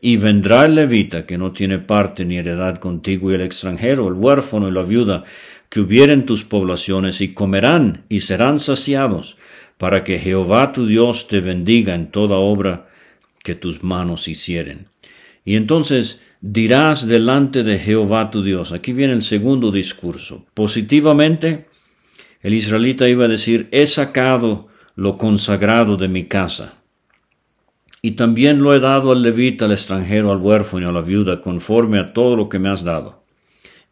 Y 0.07 0.19
vendrá 0.19 0.67
el 0.67 0.75
levita 0.75 1.25
que 1.25 1.39
no 1.39 1.53
tiene 1.53 1.79
parte 1.79 2.27
ni 2.27 2.37
heredad 2.37 2.79
contigo 2.79 3.33
y 3.33 3.37
el 3.37 3.41
extranjero, 3.41 4.07
el 4.07 4.13
huérfano 4.13 4.69
y 4.69 4.71
la 4.71 4.83
viuda 4.83 5.25
que 5.71 5.81
hubieren 5.81 6.27
tus 6.27 6.45
poblaciones 6.45 7.23
y 7.23 7.33
comerán 7.33 8.05
y 8.11 8.21
serán 8.21 8.59
saciados, 8.59 9.39
para 9.79 10.05
que 10.05 10.19
Jehová 10.19 10.73
tu 10.73 10.87
Dios 10.87 11.27
te 11.27 11.41
bendiga 11.41 11.95
en 11.95 12.11
toda 12.11 12.37
obra 12.37 12.87
que 13.43 13.55
tus 13.55 13.83
manos 13.83 14.29
hicieren. 14.29 14.89
Y 15.43 15.57
entonces 15.57 16.21
dirás 16.43 17.09
delante 17.09 17.63
de 17.63 17.79
Jehová 17.79 18.31
tu 18.31 18.43
Dios. 18.43 18.73
Aquí 18.73 18.93
viene 18.93 19.15
el 19.15 19.23
segundo 19.23 19.73
discurso. 19.73 20.45
Positivamente, 20.53 21.65
el 22.43 22.53
israelita 22.53 23.09
iba 23.09 23.25
a 23.25 23.29
decir, 23.29 23.71
he 23.73 23.87
sacado 23.87 24.69
lo 24.97 25.17
consagrado 25.17 25.97
de 25.97 26.09
mi 26.09 26.25
casa. 26.25 26.84
Y 28.05 28.11
también 28.11 28.63
lo 28.63 28.75
he 28.75 28.81
dado 28.81 29.13
al 29.13 29.23
levita, 29.23 29.65
al 29.65 29.73
extranjero, 29.73 30.31
al 30.31 30.37
huérfano 30.37 30.85
y 30.85 30.91
a 30.91 30.93
la 30.93 31.01
viuda, 31.01 31.41
conforme 31.41 31.99
a 31.99 32.13
todo 32.13 32.37
lo 32.37 32.51
que 32.51 32.59
me 32.59 32.69
has 32.69 32.85
dado. 32.85 33.25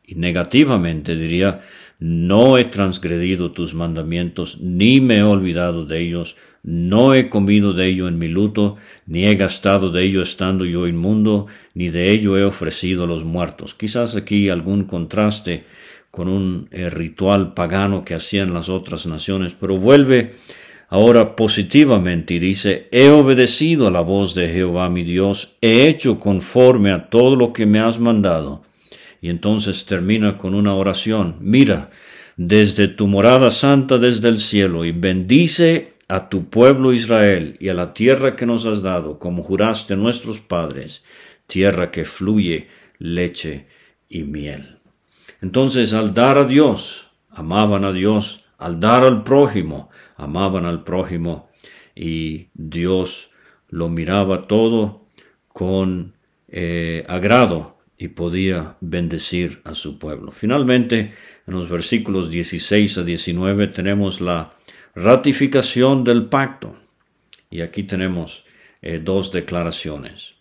Y 0.07 0.17
negativamente 0.17 1.17
diría, 1.17 1.63
no 1.99 2.59
he 2.59 2.67
transgredido 2.67 3.53
tus 3.53 3.73
mandamientos, 3.73 4.61
ni 4.61 5.01
me 5.01 5.21
he 5.21 5.23
olvidado 5.23 5.87
de 5.87 6.03
ellos, 6.03 6.37
no 6.63 7.15
he 7.15 7.31
comido 7.31 7.73
de 7.73 7.87
ello 7.87 8.07
en 8.07 8.19
mi 8.19 8.29
luto, 8.29 8.77
ni 9.07 9.25
he 9.25 9.35
gastado 9.35 9.91
de 9.91 10.05
ello 10.05 10.21
estando 10.21 10.67
yo 10.67 10.87
inmundo, 10.87 11.47
ni 11.73 11.89
de 11.89 12.11
ello 12.11 12.37
he 12.37 12.45
ofrecido 12.45 13.05
a 13.05 13.07
los 13.07 13.25
muertos. 13.25 13.75
Quizás 13.75 14.15
aquí 14.15 14.51
algún 14.51 14.85
contraste 14.85 15.65
con 16.11 16.29
un 16.29 16.69
eh, 16.71 16.91
ritual 16.91 17.55
pagano 17.55 18.05
que 18.05 18.15
hacían 18.15 18.53
las 18.53 18.69
otras 18.69 19.07
naciones, 19.07 19.57
pero 19.59 19.79
vuelve 19.79 20.35
ahora 20.93 21.37
positivamente 21.37 22.35
y 22.35 22.39
dice, 22.39 22.87
he 22.93 23.09
obedecido 23.09 23.87
a 23.87 23.91
la 23.91 24.03
voz 24.03 24.35
de 24.35 24.51
Jehová 24.51 24.91
mi 24.91 25.05
Dios, 25.05 25.57
he 25.63 25.89
hecho 25.89 26.21
conforme 26.21 26.93
a 26.93 27.09
todo 27.09 27.35
lo 27.35 27.55
que 27.55 27.65
me 27.65 27.81
has 27.81 27.99
mandado. 27.99 28.63
Y 29.23 29.31
entonces 29.31 29.87
termina 29.87 30.37
con 30.37 30.55
una 30.55 30.75
oración, 30.75 31.37
mira, 31.41 31.89
desde 32.37 32.89
tu 32.89 33.07
morada 33.07 33.51
santa 33.51 33.97
desde 33.97 34.29
el 34.29 34.37
cielo, 34.37 34.85
y 34.85 34.93
bendice 34.93 35.95
a 36.09 36.29
tu 36.29 36.51
pueblo 36.51 36.93
Israel 36.93 37.57
y 37.59 37.71
a 37.71 37.75
la 37.75 37.95
tierra 37.95 38.37
que 38.37 38.45
nos 38.45 38.67
has 38.67 38.83
dado, 38.83 39.19
como 39.19 39.43
juraste 39.43 39.97
nuestros 39.97 40.41
padres, 40.41 41.03
tierra 41.47 41.91
que 41.91 42.05
fluye 42.05 42.69
leche 42.99 43.65
y 44.11 44.25
miel. 44.25 44.77
Entonces, 45.41 45.95
al 45.95 46.13
dar 46.13 46.37
a 46.37 46.45
Dios, 46.45 47.07
amaban 47.31 47.87
a 47.87 47.93
Dios, 47.93 48.45
al 48.59 48.79
dar 48.79 49.05
al 49.05 49.23
prójimo, 49.23 49.89
amaban 50.23 50.65
al 50.65 50.83
prójimo, 50.83 51.51
y 51.95 52.49
Dios 52.55 53.31
lo 53.69 53.89
miraba 53.89 54.47
todo 54.47 55.07
con 55.49 56.15
eh, 56.49 57.05
agrado 57.09 57.79
y 57.99 58.09
podía 58.09 58.77
bendecir 58.81 59.61
a 59.65 59.75
su 59.75 59.99
pueblo. 59.99 60.33
Finalmente, 60.33 61.13
en 61.47 61.55
los 61.55 61.69
versículos 61.69 62.31
16 62.31 62.99
a 62.99 63.03
19 63.03 63.69
tenemos 63.69 64.21
la 64.21 64.55
ratificación 64.95 66.05
del 66.05 66.27
pacto. 66.27 66.75
Y 67.51 67.61
aquí 67.61 67.85
tenemos 67.85 68.45
eh, 68.81 69.01
dos 69.03 69.31
declaraciones. 69.31 70.35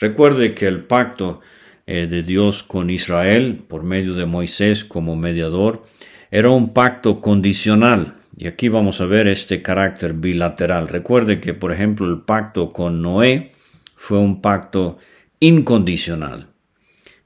Recuerde 0.00 0.54
que 0.54 0.66
el 0.66 0.84
pacto 0.84 1.40
eh, 1.86 2.06
de 2.06 2.22
Dios 2.22 2.62
con 2.62 2.90
Israel 2.90 3.62
por 3.68 3.82
medio 3.82 4.14
de 4.14 4.26
Moisés 4.26 4.84
como 4.84 5.14
mediador 5.16 5.84
era 6.30 6.50
un 6.50 6.72
pacto 6.72 7.20
condicional. 7.20 8.14
Y 8.36 8.46
aquí 8.46 8.68
vamos 8.68 9.00
a 9.00 9.06
ver 9.06 9.28
este 9.28 9.62
carácter 9.62 10.14
bilateral. 10.14 10.88
Recuerde 10.88 11.40
que, 11.40 11.54
por 11.54 11.72
ejemplo, 11.72 12.06
el 12.06 12.20
pacto 12.22 12.70
con 12.70 13.02
Noé 13.02 13.52
fue 13.94 14.18
un 14.18 14.40
pacto 14.40 14.98
incondicional. 15.40 16.48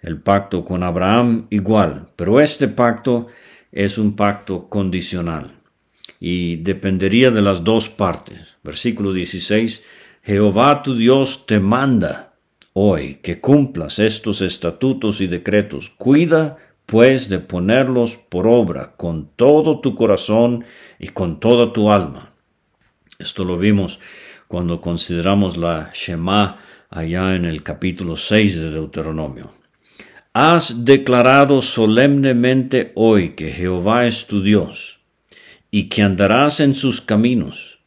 El 0.00 0.20
pacto 0.20 0.64
con 0.64 0.82
Abraham 0.82 1.46
igual, 1.50 2.08
pero 2.16 2.40
este 2.40 2.68
pacto 2.68 3.28
es 3.72 3.98
un 3.98 4.16
pacto 4.16 4.68
condicional 4.68 5.56
y 6.20 6.56
dependería 6.56 7.30
de 7.30 7.42
las 7.42 7.64
dos 7.64 7.88
partes. 7.88 8.56
Versículo 8.62 9.12
16, 9.12 9.82
Jehová 10.22 10.82
tu 10.82 10.96
Dios 10.96 11.46
te 11.46 11.60
manda 11.60 12.34
hoy 12.72 13.16
que 13.16 13.40
cumplas 13.40 13.98
estos 13.98 14.42
estatutos 14.42 15.20
y 15.20 15.26
decretos. 15.26 15.90
Cuida 15.90 16.56
pues 16.86 17.28
de 17.28 17.40
ponerlos 17.40 18.16
por 18.16 18.46
obra 18.46 18.94
con 18.96 19.28
todo 19.34 19.80
tu 19.80 19.94
corazón 19.94 20.64
y 20.98 21.08
con 21.08 21.40
toda 21.40 21.72
tu 21.72 21.90
alma. 21.90 22.32
Esto 23.18 23.44
lo 23.44 23.58
vimos 23.58 23.98
cuando 24.48 24.80
consideramos 24.80 25.56
la 25.56 25.90
Shema 25.92 26.60
allá 26.88 27.34
en 27.34 27.44
el 27.44 27.62
capítulo 27.62 28.16
6 28.16 28.60
de 28.60 28.70
Deuteronomio. 28.70 29.50
Has 30.32 30.84
declarado 30.84 31.60
solemnemente 31.62 32.92
hoy 32.94 33.30
que 33.30 33.50
Jehová 33.50 34.06
es 34.06 34.26
tu 34.26 34.42
Dios 34.42 35.00
y 35.70 35.88
que 35.88 36.02
andarás 36.02 36.60
en 36.60 36.74
sus 36.74 37.00
caminos, 37.00 37.80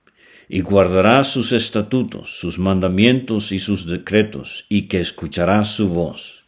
y 0.51 0.62
guardarás 0.62 1.27
sus 1.27 1.51
estatutos, 1.51 2.39
sus 2.39 2.57
mandamientos 2.57 3.51
y 3.51 3.59
sus 3.59 3.85
decretos, 3.85 4.65
y 4.67 4.83
que 4.88 4.99
escucharás 4.99 5.75
su 5.75 5.89
voz. 5.89 6.43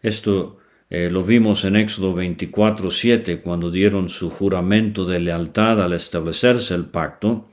Esto 0.00 0.58
eh, 0.94 1.08
lo 1.08 1.24
vimos 1.24 1.64
en 1.64 1.76
Éxodo 1.76 2.12
24, 2.12 2.90
7, 2.90 3.40
cuando 3.40 3.70
dieron 3.70 4.10
su 4.10 4.28
juramento 4.28 5.06
de 5.06 5.20
lealtad 5.20 5.82
al 5.82 5.94
establecerse 5.94 6.74
el 6.74 6.84
pacto. 6.84 7.48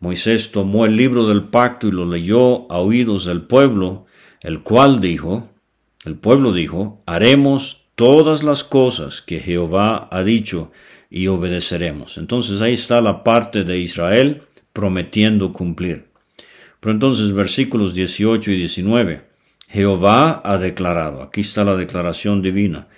Moisés 0.00 0.50
tomó 0.50 0.84
el 0.84 0.96
libro 0.96 1.28
del 1.28 1.44
pacto 1.44 1.86
y 1.86 1.92
lo 1.92 2.04
leyó 2.04 2.68
a 2.72 2.80
oídos 2.80 3.26
del 3.26 3.42
pueblo, 3.42 4.06
el 4.42 4.64
cual 4.64 5.00
dijo, 5.00 5.50
el 6.04 6.16
pueblo 6.16 6.52
dijo, 6.52 7.00
haremos 7.06 7.86
todas 7.94 8.42
las 8.42 8.64
cosas 8.64 9.22
que 9.22 9.38
Jehová 9.38 10.08
ha 10.10 10.24
dicho 10.24 10.72
y 11.08 11.28
obedeceremos. 11.28 12.18
Entonces 12.18 12.60
ahí 12.60 12.72
está 12.72 13.00
la 13.00 13.22
parte 13.22 13.62
de 13.62 13.78
Israel 13.78 14.42
prometiendo 14.72 15.52
cumplir. 15.52 16.06
Pero 16.80 16.92
entonces 16.92 17.32
versículos 17.32 17.94
18 17.94 18.50
y 18.50 18.56
19, 18.56 19.33
Jehová 19.68 20.40
ha 20.44 20.58
declarado, 20.58 21.22
aquí 21.22 21.40
está 21.40 21.64
la 21.64 21.76
declaración 21.76 22.42
divina, 22.42 22.88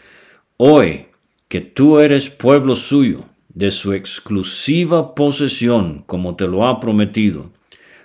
hoy 0.56 1.06
que 1.48 1.60
tú 1.60 1.98
eres 1.98 2.30
pueblo 2.30 2.76
suyo, 2.76 3.24
de 3.56 3.70
su 3.70 3.94
exclusiva 3.94 5.14
posesión, 5.14 6.04
como 6.06 6.36
te 6.36 6.46
lo 6.46 6.66
ha 6.66 6.78
prometido, 6.78 7.52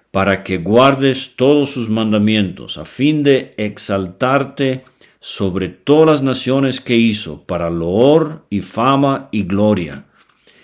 para 0.10 0.44
que 0.44 0.60
guardes 0.60 1.36
todos 1.36 1.72
sus 1.72 1.90
mandamientos, 1.90 2.78
a 2.78 2.86
fin 2.86 3.22
de 3.22 3.54
exaltarte 3.58 4.86
sobre 5.20 5.68
todas 5.68 6.08
las 6.08 6.22
naciones 6.22 6.80
que 6.80 6.96
hizo, 6.96 7.44
para 7.44 7.70
loor 7.70 8.46
y 8.50 8.62
fama 8.62 9.28
y 9.34 9.44
gloria, 9.44 10.06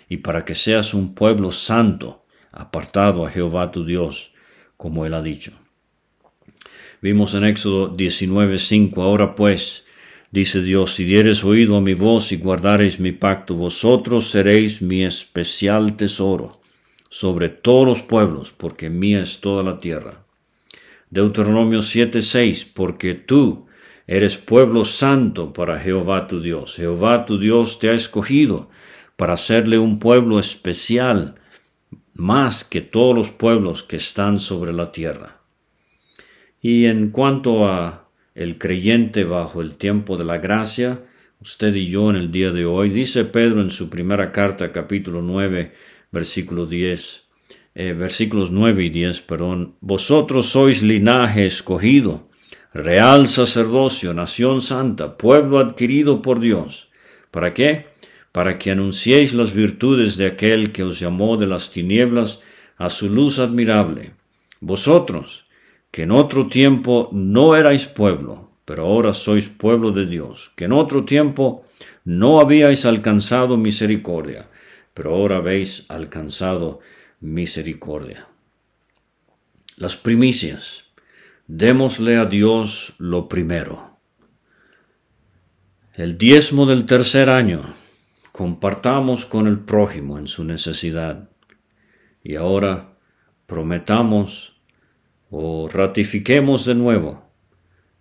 y 0.08 0.18
para 0.18 0.46
que 0.46 0.56
seas 0.56 0.94
un 0.94 1.14
pueblo 1.14 1.52
santo, 1.52 2.24
apartado 2.54 3.26
a 3.26 3.30
Jehová 3.30 3.74
tu 3.74 3.84
Dios, 3.84 4.32
como 4.78 5.06
él 5.06 5.14
ha 5.14 5.22
dicho. 5.22 5.52
Vimos 7.02 7.34
en 7.36 7.44
Éxodo 7.44 7.96
19:5, 7.96 9.02
ahora 9.04 9.36
pues, 9.36 9.86
dice 10.32 10.62
Dios, 10.62 10.96
si 10.96 11.04
dieres 11.04 11.44
oído 11.44 11.78
a 11.78 11.82
mi 11.82 11.94
voz 11.94 12.32
y 12.32 12.38
guardareis 12.38 13.00
mi 13.00 13.12
pacto, 13.12 13.56
vosotros 13.56 14.30
seréis 14.30 14.82
mi 14.82 15.04
especial 15.04 15.96
tesoro 15.96 16.60
sobre 17.10 17.50
todos 17.50 17.88
los 17.88 18.02
pueblos, 18.02 18.52
porque 18.52 18.90
mía 18.90 19.22
es 19.22 19.40
toda 19.40 19.64
la 19.64 19.78
tierra. 19.78 20.26
Deuteronomio 21.10 21.82
7:6, 21.82 22.66
porque 22.74 23.14
tú, 23.14 23.68
Eres 24.08 24.38
pueblo 24.38 24.86
santo 24.86 25.52
para 25.52 25.78
Jehová 25.80 26.30
tu 26.30 26.40
Dios. 26.40 26.76
Jehová 26.76 27.26
tu 27.26 27.38
Dios 27.38 27.78
te 27.78 27.90
ha 27.90 27.94
escogido 27.94 28.70
para 29.18 29.34
hacerle 29.34 29.78
un 29.78 30.00
pueblo 30.00 30.40
especial, 30.40 31.36
más 32.14 32.64
que 32.64 32.80
todos 32.80 33.14
los 33.14 33.30
pueblos 33.32 33.84
que 33.84 33.98
están 33.98 34.40
sobre 34.40 34.72
la 34.72 34.94
tierra. 34.94 35.37
Y 36.62 36.86
en 36.86 37.10
cuanto 37.12 37.68
a 37.68 38.10
el 38.34 38.58
creyente 38.58 39.24
bajo 39.24 39.62
el 39.62 39.78
tiempo 39.78 40.18
de 40.18 40.26
la 40.26 40.38
gracia, 40.38 41.02
usted 41.42 41.74
y 41.76 41.88
yo 41.88 42.10
en 42.10 42.16
el 42.16 42.32
día 42.32 42.52
de 42.52 42.66
hoy, 42.66 42.90
dice 42.90 43.26
Pedro 43.26 43.62
en 43.62 43.72
su 43.72 43.90
primera 43.90 44.32
carta, 44.32 44.72
capítulo 44.72 45.22
9, 45.22 45.74
versículo 46.12 46.66
10, 46.66 47.28
eh, 47.76 47.94
versículos 47.94 48.52
9 48.52 48.86
y 48.86 48.90
10, 48.90 49.22
perdón, 49.22 49.76
vosotros 49.82 50.48
sois 50.48 50.82
linaje 50.82 51.46
escogido, 51.46 52.28
real 52.74 53.28
sacerdocio, 53.28 54.14
nación 54.14 54.62
santa, 54.62 55.18
pueblo 55.18 55.60
adquirido 55.60 56.22
por 56.22 56.40
Dios. 56.40 56.90
¿Para 57.32 57.54
qué? 57.54 57.88
Para 58.32 58.58
que 58.58 58.72
anunciéis 58.72 59.34
las 59.34 59.54
virtudes 59.54 60.18
de 60.18 60.28
aquel 60.28 60.72
que 60.72 60.84
os 60.84 61.00
llamó 61.00 61.38
de 61.38 61.48
las 61.48 61.72
tinieblas 61.72 62.40
a 62.78 62.90
su 62.90 63.10
luz 63.10 63.40
admirable. 63.40 64.14
Vosotros, 64.60 65.47
que 65.98 66.04
en 66.04 66.12
otro 66.12 66.48
tiempo 66.48 67.10
no 67.12 67.56
erais 67.56 67.88
pueblo, 67.88 68.52
pero 68.66 68.86
ahora 68.86 69.14
sois 69.14 69.48
pueblo 69.48 69.92
de 69.92 70.06
Dios, 70.06 70.52
que 70.56 70.66
en 70.66 70.74
otro 70.74 71.06
tiempo 71.06 71.66
no 72.06 72.40
habíais 72.40 72.86
alcanzado 72.86 73.58
misericordia, 73.58 74.48
pero 74.94 75.16
ahora 75.16 75.38
habéis 75.38 75.86
alcanzado 75.90 76.82
misericordia. 77.20 78.28
Las 79.78 79.96
primicias. 79.96 80.84
Démosle 81.48 82.18
a 82.18 82.26
Dios 82.26 82.94
lo 83.00 83.28
primero. 83.28 83.98
El 85.96 86.20
diezmo 86.20 86.68
del 86.68 86.86
tercer 86.86 87.28
año. 87.28 87.64
Compartamos 88.32 89.26
con 89.26 89.48
el 89.48 89.58
prójimo 89.58 90.20
en 90.20 90.28
su 90.28 90.44
necesidad. 90.44 91.32
Y 92.24 92.36
ahora 92.36 93.00
prometamos 93.48 94.57
o 95.30 95.68
ratifiquemos 95.68 96.66
de 96.66 96.76
nuevo 96.76 97.24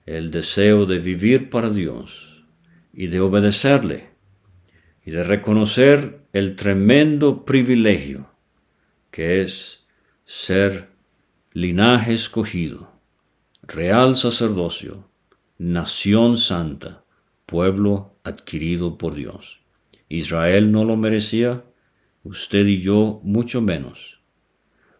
el 0.05 0.31
deseo 0.31 0.87
de 0.87 0.99
vivir 0.99 1.49
para 1.49 1.71
Dios 1.71 2.45
y 2.93 3.09
de 3.09 3.21
obedecerle 3.21 4.11
y 5.05 5.11
de 5.11 5.23
reconocer 5.23 6.21
el 6.33 6.57
tremendo 6.57 7.45
privilegio 7.45 8.31
que 9.11 9.43
es 9.43 9.87
ser 10.25 10.91
linaje 11.53 12.12
escogido, 12.12 12.93
real 13.62 14.15
sacerdocio, 14.15 15.09
nación 15.59 16.37
santa, 16.37 17.05
pueblo 17.47 18.19
adquirido 18.25 18.99
por 18.99 19.15
Dios. 19.15 19.61
Israel 20.09 20.71
no 20.71 20.85
lo 20.85 20.97
merecía, 20.97 21.65
usted 22.23 22.67
y 22.67 22.81
yo 22.81 23.21
mucho 23.23 23.62
menos. 23.62 24.21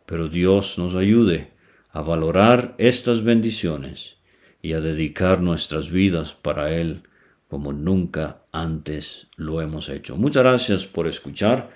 Pero 0.07 0.29
Dios 0.29 0.79
nos 0.79 0.95
ayude 0.95 1.53
a 1.97 2.03
valorar 2.03 2.75
estas 2.77 3.25
bendiciones 3.25 4.19
y 4.61 4.75
a 4.75 4.81
dedicar 4.81 5.41
nuestras 5.41 5.91
vidas 5.91 6.35
para 6.35 6.75
Él 6.75 7.05
como 7.49 7.73
nunca 7.73 8.43
antes 8.53 9.29
lo 9.37 9.63
hemos 9.63 9.89
hecho. 9.89 10.15
Muchas 10.15 10.43
gracias 10.43 10.85
por 10.85 11.07
escuchar 11.07 11.71